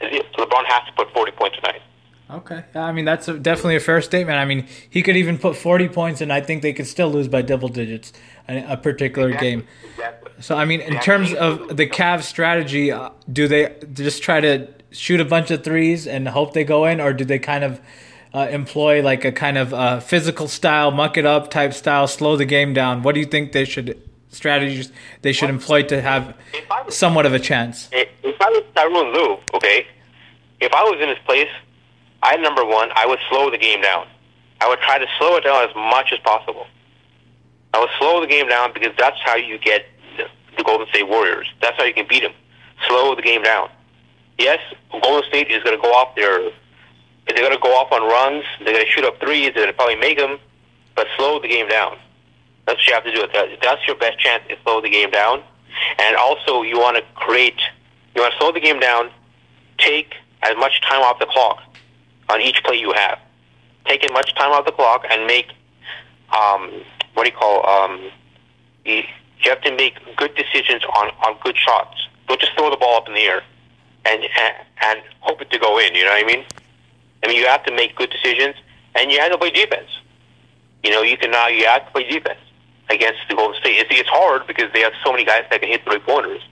[0.00, 1.82] LeBron has to put forty points tonight.
[2.30, 2.64] Okay.
[2.76, 4.38] I mean, that's a, definitely a fair statement.
[4.38, 7.26] I mean, he could even put 40 points, and I think they could still lose
[7.26, 8.12] by double digits
[8.46, 9.50] in a particular Exactly.
[9.50, 9.66] game.
[9.90, 10.32] Exactly.
[10.38, 14.68] So, I mean, in terms of the Cavs' strategy, uh, do they just try to
[14.92, 17.80] shoot a bunch of threes and hope they go in, or do they kind of
[18.34, 22.36] uh, employ like a kind of uh, physical style, muck it up type style, slow
[22.36, 23.02] the game down?
[23.02, 24.00] What do you think they should
[24.32, 26.36] strategies they should employ to have
[26.88, 27.88] somewhat of a chance?
[27.92, 28.08] If
[28.40, 29.86] I was Tyronn Lue, okay,
[30.60, 31.48] if I was in his place,
[32.22, 34.06] I number one, I would slow the game down.
[34.60, 36.66] I would try to slow it down as much as possible.
[37.72, 40.24] I would slow the game down because that's how you get the,
[40.56, 41.48] the Golden State Warriors.
[41.62, 42.32] That's how you can beat them.
[42.88, 43.70] Slow the game down.
[44.38, 44.58] Yes,
[44.90, 46.50] Golden State is going to go off their.
[47.34, 48.44] They're going to go off on runs.
[48.58, 49.52] They're going to shoot up threes.
[49.54, 50.38] They're going to probably make them,
[50.94, 51.98] but slow the game down.
[52.66, 53.58] That's what you have to do.
[53.62, 55.42] That's your best chance is slow the game down.
[55.98, 57.60] And also, you want to create.
[58.14, 59.10] You want to slow the game down.
[59.78, 61.62] Take as much time off the clock
[62.28, 63.18] on each play you have.
[63.86, 65.46] Take as much time off the clock and make
[66.36, 66.70] um,
[67.14, 68.10] what do you call um,
[68.84, 69.02] you,
[69.42, 72.06] you have to make good decisions on, on good shots.
[72.28, 73.42] Don't just throw the ball up in the air
[74.04, 75.94] and, and and hope it to go in.
[75.94, 76.44] You know what I mean?
[77.22, 78.56] I mean you have to make good decisions
[78.94, 79.90] and you have to play defense.
[80.82, 82.40] You know you can now you have to play defense
[82.90, 83.78] against the Golden State.
[83.78, 86.42] It's, it's hard because they have so many guys that can hit three pointers,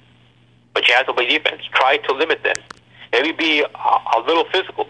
[0.72, 1.62] but you have to play defense.
[1.72, 2.56] Try to limit them.
[3.12, 4.86] Maybe be a, a little physical.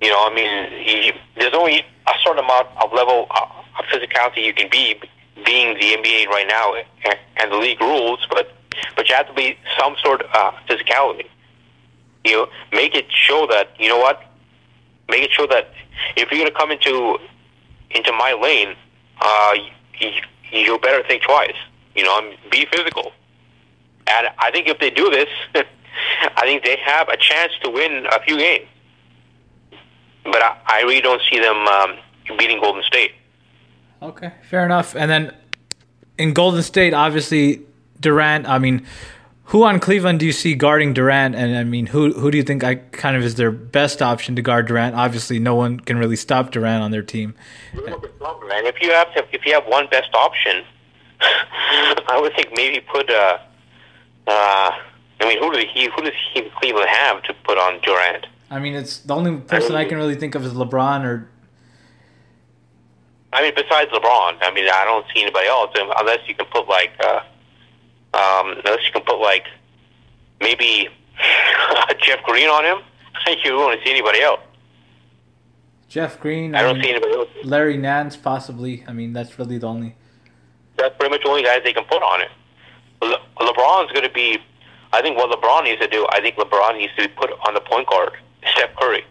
[0.00, 3.46] You know, I mean, you, there's only a certain amount of level uh,
[3.78, 5.00] of physicality you can be,
[5.44, 6.74] being the NBA right now
[7.36, 8.52] and the league rules, but
[8.96, 11.26] but you have to be some sort of uh, physicality.
[12.24, 14.22] You know, make it show that you know what.
[15.08, 15.70] Make it show that
[16.16, 17.18] if you're going to come into
[17.90, 18.74] into my lane,
[19.20, 19.54] uh,
[20.00, 20.10] you,
[20.50, 21.54] you better think twice.
[21.94, 23.12] You know, be physical.
[24.06, 25.28] And I think if they do this,
[26.36, 28.66] I think they have a chance to win a few games.
[30.24, 31.96] But I, I really don't see them um,
[32.38, 33.12] beating Golden State.
[34.02, 34.94] Okay, fair enough.
[34.96, 35.34] And then
[36.18, 37.62] in Golden State, obviously
[38.00, 38.48] Durant.
[38.48, 38.86] I mean,
[39.46, 41.34] who on Cleveland do you see guarding Durant?
[41.34, 44.36] And I mean, who who do you think I kind of is their best option
[44.36, 44.94] to guard Durant?
[44.96, 47.34] Obviously, no one can really stop Durant on their team.
[47.72, 50.64] And if you have to, if you have one best option,
[51.20, 53.10] I would think maybe put.
[53.10, 53.38] Uh,
[54.26, 54.70] uh,
[55.20, 58.26] I mean, who do he who does he Cleveland have to put on Durant?
[58.50, 61.04] I mean, it's the only person I, mean, I can really think of is LeBron
[61.04, 61.28] or.
[63.32, 66.68] I mean, besides LeBron, I mean, I don't see anybody else unless you can put
[66.68, 67.20] like, uh,
[68.14, 69.46] um, unless you can put like,
[70.40, 70.88] maybe
[72.02, 72.78] Jeff Green on him.
[73.44, 74.40] you don't see anybody else.
[75.88, 76.54] Jeff Green.
[76.54, 77.28] I, I don't mean, see anybody else.
[77.44, 78.84] Larry Nance, possibly.
[78.86, 79.94] I mean, that's really the only.
[80.76, 82.30] That's pretty much the only guys they can put on it.
[83.00, 84.38] Le- LeBron's going to be.
[84.92, 86.06] I think what LeBron needs to do.
[86.10, 88.12] I think LeBron needs to be put on the point guard.
[88.54, 89.04] Steph Curry.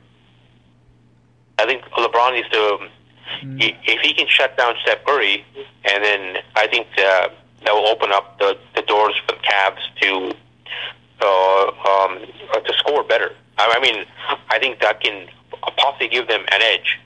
[1.60, 2.78] I think LeBron needs to.
[3.42, 3.76] Mm.
[3.86, 5.46] If he can shut down Steph Curry,
[5.86, 7.30] and then I think uh,
[7.66, 10.36] that will open up the, the doors for the Cavs to
[11.22, 12.20] uh, um,
[12.66, 13.32] to score better.
[13.58, 14.06] I mean,
[14.50, 15.28] I think that can
[15.78, 17.00] possibly give them an edge.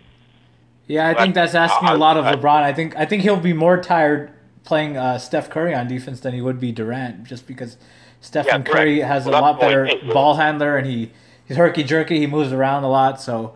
[0.88, 2.64] Yeah, I but, think that's asking uh, a lot of LeBron.
[2.64, 4.32] I think I think he'll be more tired
[4.64, 7.78] playing uh, Steph Curry on defense than he would be Durant, just because
[8.22, 11.12] Stephen yeah, Curry has well, a lot better ball handler and he
[11.46, 12.20] he's herky jerky.
[12.20, 13.56] He moves around a lot, so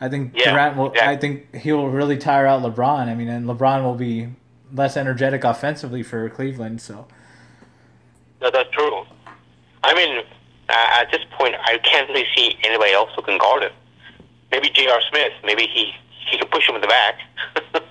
[0.00, 0.94] I think yeah, Durant will.
[1.00, 3.08] I think he will really tire out LeBron.
[3.08, 4.28] I mean, and LeBron will be
[4.74, 6.82] less energetic offensively for Cleveland.
[6.82, 7.06] So
[8.40, 9.04] no, that's true.
[9.82, 10.24] I mean,
[10.68, 13.72] uh, at this point, I can't really see anybody else who can guard him.
[14.50, 15.00] Maybe J.R.
[15.10, 15.32] Smith.
[15.44, 15.92] Maybe he
[16.30, 17.20] he can push him in the back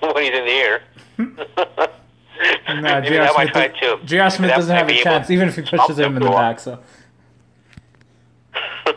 [0.00, 0.82] when he's in the air.
[1.18, 3.48] no, J.R.
[3.48, 4.30] Smith, J.R.
[4.30, 6.60] Smith doesn't have a chance, even if he pushes him in the back.
[6.60, 6.80] So.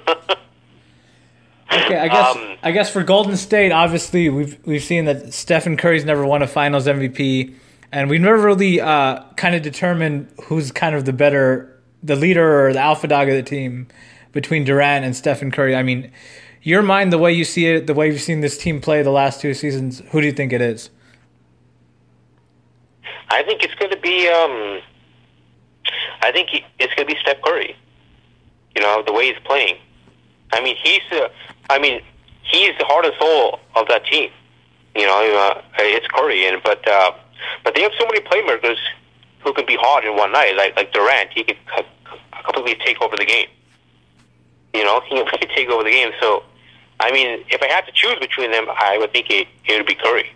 [1.71, 5.77] okay, I guess um, I guess for Golden State, obviously we've we've seen that Stephen
[5.77, 7.55] Curry's never won a Finals MVP,
[7.91, 12.67] and we've never really uh, kind of determined who's kind of the better, the leader
[12.67, 13.87] or the alpha dog of the team
[14.31, 15.75] between Durant and Stephen Curry.
[15.75, 16.11] I mean,
[16.61, 19.11] your mind, the way you see it, the way you've seen this team play the
[19.11, 20.89] last two seasons, who do you think it is?
[23.29, 24.27] I think it's going to be.
[24.27, 24.81] Um,
[26.21, 27.75] I think it's going to be Steph Curry.
[28.75, 29.77] You know the way he's playing.
[30.51, 31.01] I mean, he's.
[31.11, 31.29] Uh,
[31.69, 32.01] I mean,
[32.43, 34.29] he's the heart and soul of that team.
[34.95, 37.11] You know, uh, it's Curry, and but uh,
[37.63, 38.77] but they have so many playmakers
[39.43, 40.55] who can be hot in one night.
[40.55, 41.57] Like like Durant, he could
[42.43, 43.47] completely take over the game.
[44.73, 46.11] You know, he can take over the game.
[46.19, 46.43] So,
[46.99, 49.85] I mean, if I had to choose between them, I would think it, it would
[49.85, 50.31] be Curry.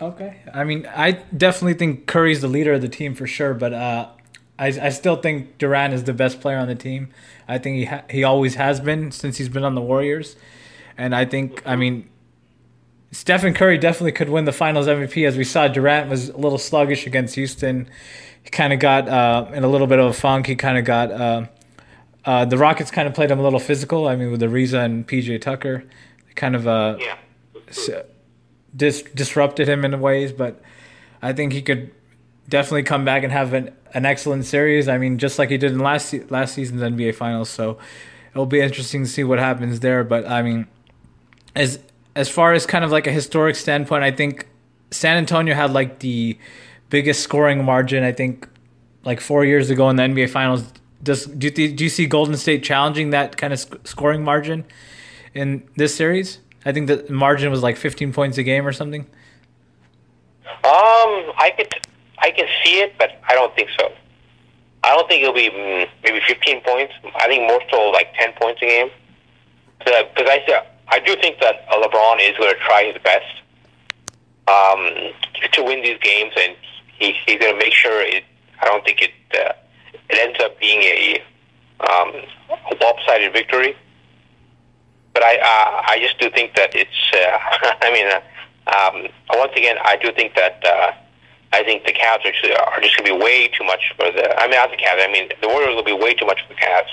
[0.00, 3.72] Okay, I mean, I definitely think Curry's the leader of the team for sure, but
[3.72, 4.08] uh,
[4.56, 7.08] I I still think Durant is the best player on the team.
[7.48, 10.36] I think he ha- he always has been since he's been on the Warriors,
[10.96, 12.08] and I think I mean.
[13.10, 15.66] Stephen Curry definitely could win the Finals MVP, as we saw.
[15.66, 17.88] Durant was a little sluggish against Houston.
[18.42, 20.46] He kind of got uh, in a little bit of a funk.
[20.46, 21.46] He kind of got uh,
[22.24, 24.06] uh, the Rockets kind of played him a little physical.
[24.06, 25.84] I mean, with Ariza and PJ Tucker,
[26.34, 28.02] kind of uh, yeah.
[28.76, 30.32] dis- disrupted him in ways.
[30.32, 30.60] But
[31.22, 31.90] I think he could
[32.48, 34.88] definitely come back and have an, an excellent series.
[34.88, 37.48] I mean, just like he did in last last season's NBA Finals.
[37.48, 37.78] So
[38.32, 40.04] it'll be interesting to see what happens there.
[40.04, 40.66] But I mean,
[41.56, 41.78] as
[42.18, 44.48] as far as kind of like a historic standpoint, I think
[44.90, 46.36] San Antonio had like the
[46.90, 48.02] biggest scoring margin.
[48.02, 48.48] I think
[49.04, 50.64] like four years ago in the NBA Finals.
[51.00, 54.64] Does do you, do you see Golden State challenging that kind of sc- scoring margin
[55.32, 56.40] in this series?
[56.64, 59.02] I think the margin was like 15 points a game or something.
[60.44, 61.72] Um, I could,
[62.18, 63.92] I can see it, but I don't think so.
[64.82, 66.94] I don't think it'll be mm, maybe 15 points.
[67.14, 68.90] I think more so like 10 points a game.
[69.78, 69.94] Because
[70.28, 73.42] I, I do think that LeBron is going to try his best
[74.48, 75.12] um,
[75.52, 76.56] to win these games, and
[76.98, 78.24] he, he's going to make sure it.
[78.60, 79.52] I don't think it uh,
[80.08, 81.22] it ends up being a,
[81.80, 82.12] um,
[82.48, 83.76] a lopsided victory.
[85.12, 87.12] But I uh, I just do think that it's.
[87.12, 87.38] Uh,
[87.82, 88.20] I mean, uh,
[88.70, 90.62] um, once again, I do think that.
[90.64, 90.92] Uh,
[91.50, 94.38] I think the Cavs are, are just going to be way too much for the.
[94.38, 95.00] I mean, not the Cavs.
[95.00, 96.92] I mean, the Warriors will be way too much for the Cavs.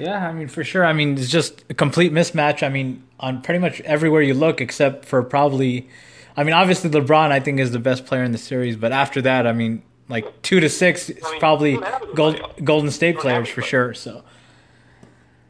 [0.00, 0.84] Yeah, I mean, for sure.
[0.84, 2.62] I mean, it's just a complete mismatch.
[2.62, 5.88] I mean, on pretty much everywhere you look, except for probably.
[6.36, 8.76] I mean, obviously LeBron, I think, is the best player in the series.
[8.76, 11.78] But after that, I mean, like two to six, it's probably
[12.14, 13.92] Gold, Golden State players for sure.
[13.92, 14.22] So.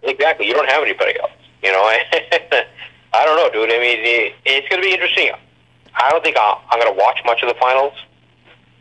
[0.03, 1.33] Exactly, you don't have anybody else.
[1.63, 1.83] You know,
[3.13, 3.71] I don't know, dude.
[3.71, 5.31] I mean, it's going to be interesting.
[5.95, 7.95] I don't think i am going to watch much of the finals,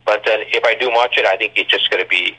[0.06, 2.38] but then if I do watch it, I think it's just going to be.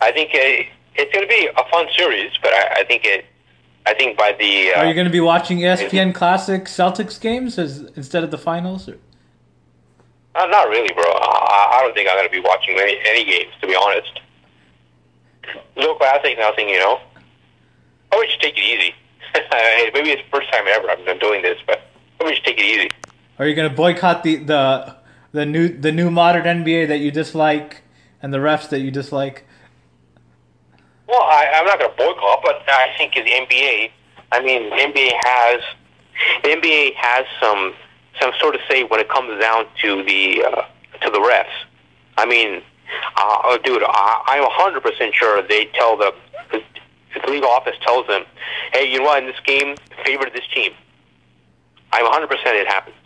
[0.00, 3.26] I think it, it's going to be a fun series, but I, I think it.
[3.84, 4.72] I think by the.
[4.72, 8.38] Uh, Are you going to be watching ESPN Classic Celtics games as instead of the
[8.38, 8.88] finals?
[8.88, 8.96] Or?
[10.34, 11.04] Uh, not really, bro.
[11.04, 14.20] I, I don't think I'm going to be watching any, any games, to be honest.
[15.76, 17.00] No classic, nothing, you know.
[18.12, 18.94] I would just take it easy.
[19.94, 21.82] Maybe it's the first time ever I'm doing this, but
[22.20, 22.90] I would just take it easy.
[23.38, 24.96] Are you going to boycott the, the
[25.32, 27.82] the new the new modern NBA that you dislike
[28.22, 29.46] and the refs that you dislike?
[31.08, 33.90] Well, I, I'm not going to boycott, but I think in the NBA.
[34.30, 35.60] I mean, NBA has
[36.42, 37.74] the NBA has some
[38.20, 40.62] some sort of say when it comes down to the uh,
[41.02, 41.46] to the refs.
[42.16, 42.62] I mean,
[43.16, 46.14] uh, dude, I, I'm 100 percent sure they tell the
[46.50, 48.24] the league office tells them,
[48.72, 49.22] "Hey, you know what?
[49.22, 50.72] In this game, favor this team."
[51.92, 52.96] I'm 100 percent it happens.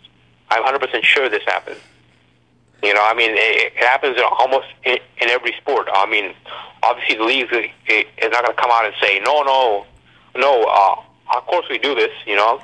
[0.49, 1.79] I'm 100 percent sure this happens.
[2.83, 5.87] You know, I mean, it, it happens in almost in, in every sport.
[5.91, 6.33] I mean,
[6.83, 9.85] obviously the league is not going to come out and say, "No, no,
[10.35, 12.11] no." Uh, of course we do this.
[12.25, 12.61] You know,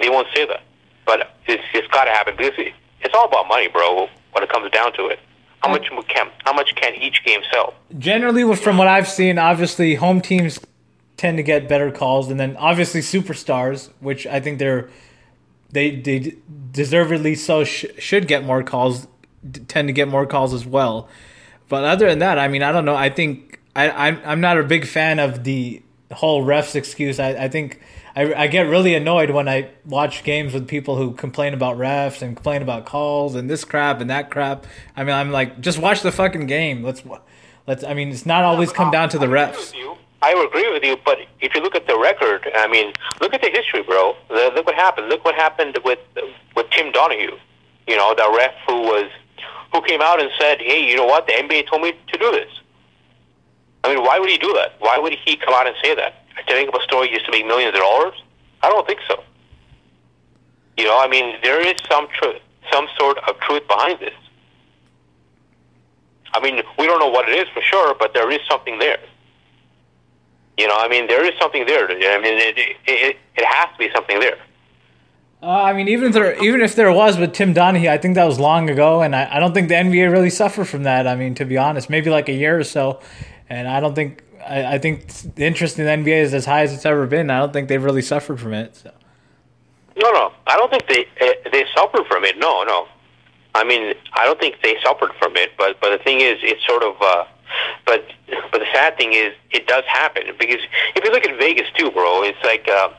[0.00, 0.62] they won't say that,
[1.06, 4.08] but it's, it's got to happen because it's all about money, bro.
[4.32, 5.18] When it comes down to it.
[5.62, 7.74] How much can how much can each game sell?
[7.98, 10.60] Generally, from what I've seen, obviously home teams
[11.16, 14.88] tend to get better calls, and then obviously superstars, which I think they're
[15.70, 16.36] they they
[16.70, 19.08] deservedly so sh- should get more calls,
[19.68, 21.08] tend to get more calls as well.
[21.68, 22.96] But other than that, I mean, I don't know.
[22.96, 25.82] I think I I'm I'm not a big fan of the
[26.12, 27.20] whole refs excuse.
[27.20, 27.80] I I think
[28.16, 32.20] I, I get really annoyed when I watch games with people who complain about refs
[32.20, 34.66] and complain about calls and this crap and that crap.
[34.96, 36.82] I mean, I'm like, just watch the fucking game.
[36.82, 37.02] Let's
[37.66, 37.84] let's.
[37.84, 39.72] I mean, it's not always come down to the refs.
[40.20, 43.40] I agree with you, but if you look at the record, I mean, look at
[43.40, 44.16] the history, bro.
[44.30, 45.08] Look what happened.
[45.08, 46.00] Look what happened with
[46.56, 47.38] with Tim Donaghy.
[47.86, 49.10] You know, the ref who was
[49.72, 51.26] who came out and said, "Hey, you know what?
[51.26, 52.50] The NBA told me to do this."
[53.84, 54.74] I mean, why would he do that?
[54.80, 56.24] Why would he come out and say that?
[56.46, 58.14] to make up a story just to make millions of dollars?
[58.62, 59.22] I don't think so.
[60.76, 62.40] You know, I mean, there is some truth,
[62.72, 64.14] some sort of truth behind this.
[66.32, 69.00] I mean, we don't know what it is for sure, but there is something there.
[70.56, 71.88] You know, I mean, there is something there.
[71.88, 74.38] I mean, it it, it has to be something there.
[75.40, 78.16] Uh, I mean, even if there even if there was with Tim Donaghy, I think
[78.16, 81.06] that was long ago, and I, I don't think the NBA really suffered from that.
[81.06, 83.00] I mean, to be honest, maybe like a year or so,
[83.48, 86.62] and I don't think I, I think the interest in the NBA is as high
[86.62, 87.30] as it's ever been.
[87.30, 88.74] I don't think they've really suffered from it.
[88.76, 88.90] So.
[89.96, 92.36] No, no, I don't think they uh, they suffered from it.
[92.38, 92.88] No, no.
[93.54, 95.50] I mean, I don't think they suffered from it.
[95.56, 96.96] But but the thing is, it's sort of.
[97.00, 97.24] Uh,
[97.86, 98.04] but
[98.50, 100.60] but the sad thing is, it does happen because
[100.96, 102.90] if you look at Vegas too, bro, it's like uh,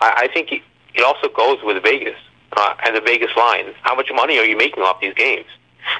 [0.00, 0.62] I, I think
[0.94, 2.16] it, also goes with Vegas
[2.52, 3.66] uh, and the Vegas line.
[3.82, 5.46] How much money are you making off these games?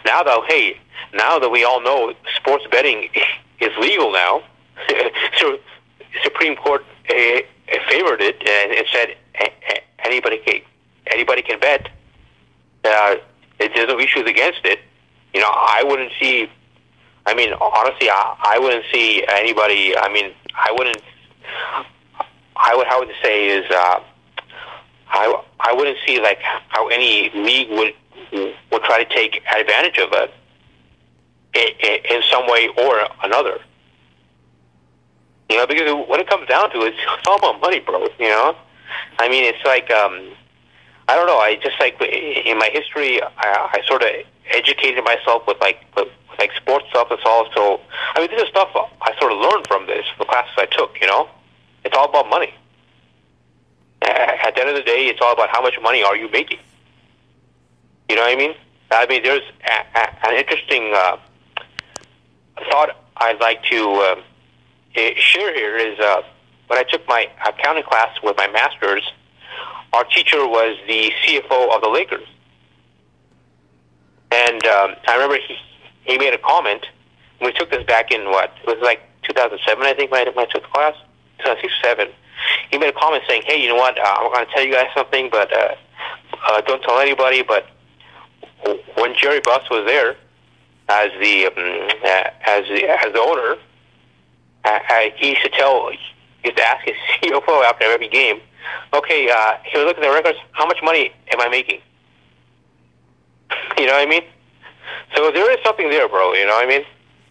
[0.04, 0.78] Now that hey,
[1.14, 3.08] now that we all know sports betting
[3.60, 4.42] is legal now,
[5.38, 5.58] so
[6.22, 7.40] Supreme Court uh,
[7.88, 9.16] favored it and it said
[10.04, 10.60] anybody can
[11.06, 11.88] anybody can bet.
[12.84, 13.16] Uh,
[13.58, 14.80] there's no issues against it.
[15.34, 16.50] You know, I wouldn't see.
[17.26, 19.96] I mean, honestly, I, I wouldn't see anybody.
[19.96, 21.02] I mean, I wouldn't.
[22.56, 22.86] I would.
[22.86, 23.70] How would say is.
[23.70, 24.00] Uh,
[25.10, 26.38] I I wouldn't see like
[26.68, 27.94] how any league would
[28.70, 30.32] would try to take advantage of it
[31.54, 33.58] in, some way or another.
[35.48, 38.06] You know, because when it comes down to it, it's all about money, bro.
[38.18, 38.56] You know,
[39.18, 40.30] I mean, it's like um,
[41.08, 41.38] I don't know.
[41.38, 44.08] I just like in my history, I, I sort of
[44.50, 46.08] educated myself with like with,
[46.38, 47.08] like sports stuff.
[47.10, 47.80] It's also,
[48.14, 51.00] I mean, this is stuff I sort of learned from this, the classes I took.
[51.00, 51.28] You know,
[51.84, 52.54] it's all about money.
[54.02, 56.58] At the end of the day, it's all about how much money are you making.
[58.08, 58.54] You know what I mean?
[58.90, 61.16] I mean, there's a, a, an interesting uh,
[62.70, 64.20] thought I'd like to uh,
[65.16, 66.22] share here is uh,
[66.66, 69.02] when I took my accounting class with my master's,
[69.92, 72.26] our teacher was the CFO of the Lakers.
[74.30, 75.56] And um, I remember he,
[76.04, 76.86] he made a comment.
[77.40, 78.52] We took this back in what?
[78.62, 80.94] It was like 2007, I think, when I, took the class.
[81.38, 82.08] 2006 7.
[82.70, 83.98] He made a comment saying, hey, you know what?
[83.98, 85.74] Uh, I'm going to tell you guys something, but uh,
[86.48, 87.42] uh, don't tell anybody.
[87.42, 87.66] But
[88.94, 90.16] when Jerry Buss was there
[90.88, 93.56] as the um, uh, as the as the owner,
[94.64, 95.98] uh, uh he used to tell, he
[96.48, 98.40] used to ask his CFO after every game,
[98.92, 101.80] okay, uh, he would look at the records, how much money am I making?
[103.78, 104.22] you know what I mean?
[105.16, 106.32] So there is something there, bro.
[106.34, 106.84] You know what I mean?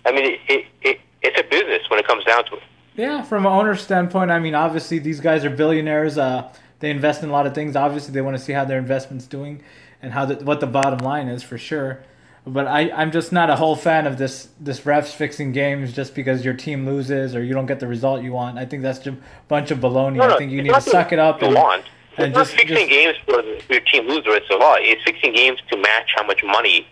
[0.05, 2.63] I mean, it, it, it it's a business when it comes down to it.
[2.99, 6.17] Yeah, from an owner standpoint, I mean, obviously these guys are billionaires.
[6.17, 7.77] Uh, they invest in a lot of things.
[7.77, 9.63] Obviously, they want to see how their investment's doing
[10.01, 12.03] and how the, what the bottom line is for sure.
[12.45, 16.13] But I, I'm just not a whole fan of this this refs fixing games just
[16.13, 18.57] because your team loses or you don't get the result you want.
[18.57, 20.17] I think that's just a bunch of baloney.
[20.17, 21.85] No, no, I think you need to suck it up and, want.
[22.17, 24.31] and it's just, not fixing just games for your team loser.
[24.31, 24.79] It's a lot.
[24.81, 26.85] It's fixing games to match how much money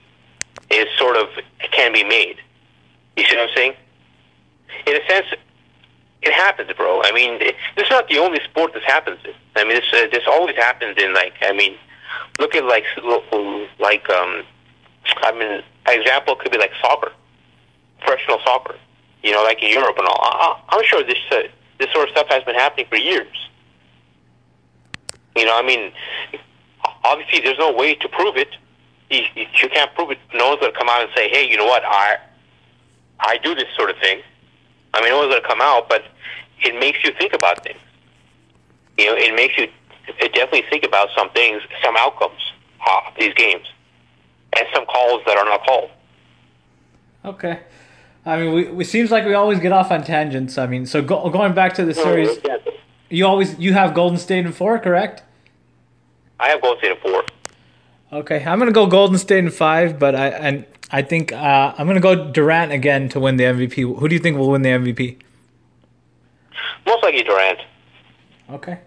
[0.70, 1.28] is sort of
[1.72, 2.38] can be made.
[3.18, 3.74] You see what I'm saying?
[4.86, 5.28] In a sense,
[6.22, 7.02] it happens, bro.
[7.04, 9.34] I mean, it, this is not the only sport this happens in.
[9.56, 11.34] I mean, this uh, this always happens in like.
[11.42, 11.76] I mean,
[12.40, 12.86] look at like
[13.80, 14.44] like um.
[15.18, 17.12] I mean, an example could be like soccer,
[18.00, 18.76] professional soccer.
[19.24, 20.20] You know, like in Europe and all.
[20.22, 21.42] I, I'm sure this uh,
[21.80, 23.50] this sort of stuff has been happening for years.
[25.36, 25.92] You know, I mean,
[27.04, 28.50] obviously there's no way to prove it.
[29.10, 30.18] You, you can't prove it.
[30.34, 31.84] No one's to come out and say, "Hey, you know what?
[31.86, 32.18] I
[33.20, 34.22] I do this sort of thing."
[34.98, 36.04] I mean, no one's going to come out, but
[36.60, 37.80] it makes you think about things.
[38.98, 39.68] You know, it makes you
[40.08, 42.42] it definitely think about some things, some outcomes
[42.88, 43.66] of these games,
[44.58, 45.90] and some calls that are not called.
[47.26, 47.60] Okay.
[48.26, 50.58] I mean, we, we seems like we always get off on tangents.
[50.58, 52.38] I mean, so go, going back to the series,
[53.10, 55.24] you always you have Golden State in four, correct?
[56.40, 57.24] I have Golden State in four.
[58.12, 61.88] Okay, I'm gonna go Golden State in five, but I and I think uh, I'm
[61.88, 64.00] gonna go Durant again to win the MVP.
[64.00, 65.18] Who do you think will win the MVP?
[66.86, 67.60] Most likely Durant.
[68.50, 68.80] Okay.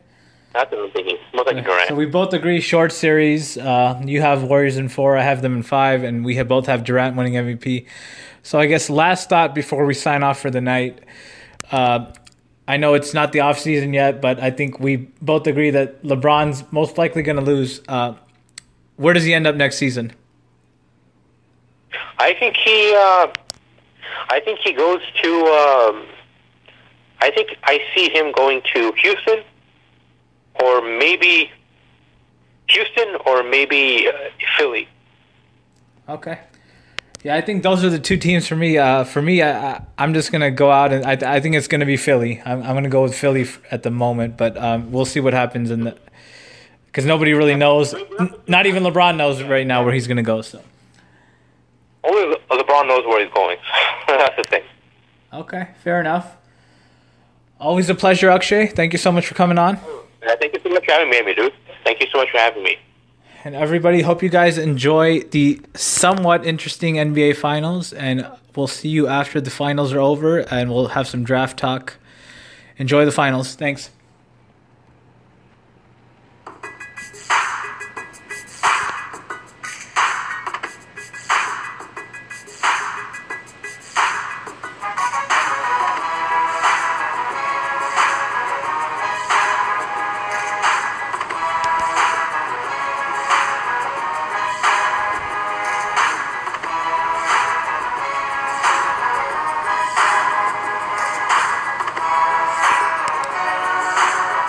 [0.53, 1.17] That's what I'm thinking.
[1.35, 1.89] Most likely Durant.
[1.89, 3.59] So we both agree short series.
[3.59, 5.17] Uh, you have Warriors in four.
[5.17, 7.87] I have them in five, and we have both have Durant winning MVP.
[8.43, 11.01] So I guess last thought before we sign off for the night.
[11.71, 12.07] Uh,
[12.67, 16.03] I know it's not the off season yet, but I think we both agree that
[16.03, 17.83] LeBron's most likely going to lose.
[17.87, 18.15] Uh,
[18.97, 20.13] where does he end up next season?
[22.21, 22.95] I think he.
[22.95, 23.33] Uh,
[24.29, 25.31] I think he goes to.
[25.31, 26.07] Um,
[27.21, 29.43] I think I see him going to Houston,
[30.63, 31.51] or maybe
[32.69, 34.13] Houston, or maybe uh,
[34.59, 34.87] Philly.
[36.09, 36.39] Okay.
[37.23, 38.79] Yeah, I think those are the two teams for me.
[38.79, 41.87] Uh, for me, I, am just gonna go out and I, I think it's gonna
[41.87, 42.41] be Philly.
[42.45, 45.71] I'm, I'm gonna go with Philly at the moment, but um, we'll see what happens
[45.71, 45.99] in the
[46.87, 47.95] because nobody really knows.
[48.47, 50.41] Not even LeBron knows right now where he's gonna go.
[50.43, 50.63] So
[52.05, 53.59] only LeBron knows where he's going.
[54.07, 54.63] That's the thing.
[55.33, 56.37] Okay, fair enough.
[57.61, 58.69] Always a pleasure, Akshay.
[58.69, 59.77] Thank you so much for coming on.
[59.77, 61.53] Uh, thank you so much for having me, dude.
[61.85, 62.79] Thank you so much for having me.
[63.45, 67.93] And everybody, hope you guys enjoy the somewhat interesting NBA finals.
[67.93, 71.97] And we'll see you after the finals are over and we'll have some draft talk.
[72.77, 73.55] Enjoy the finals.
[73.55, 73.91] Thanks.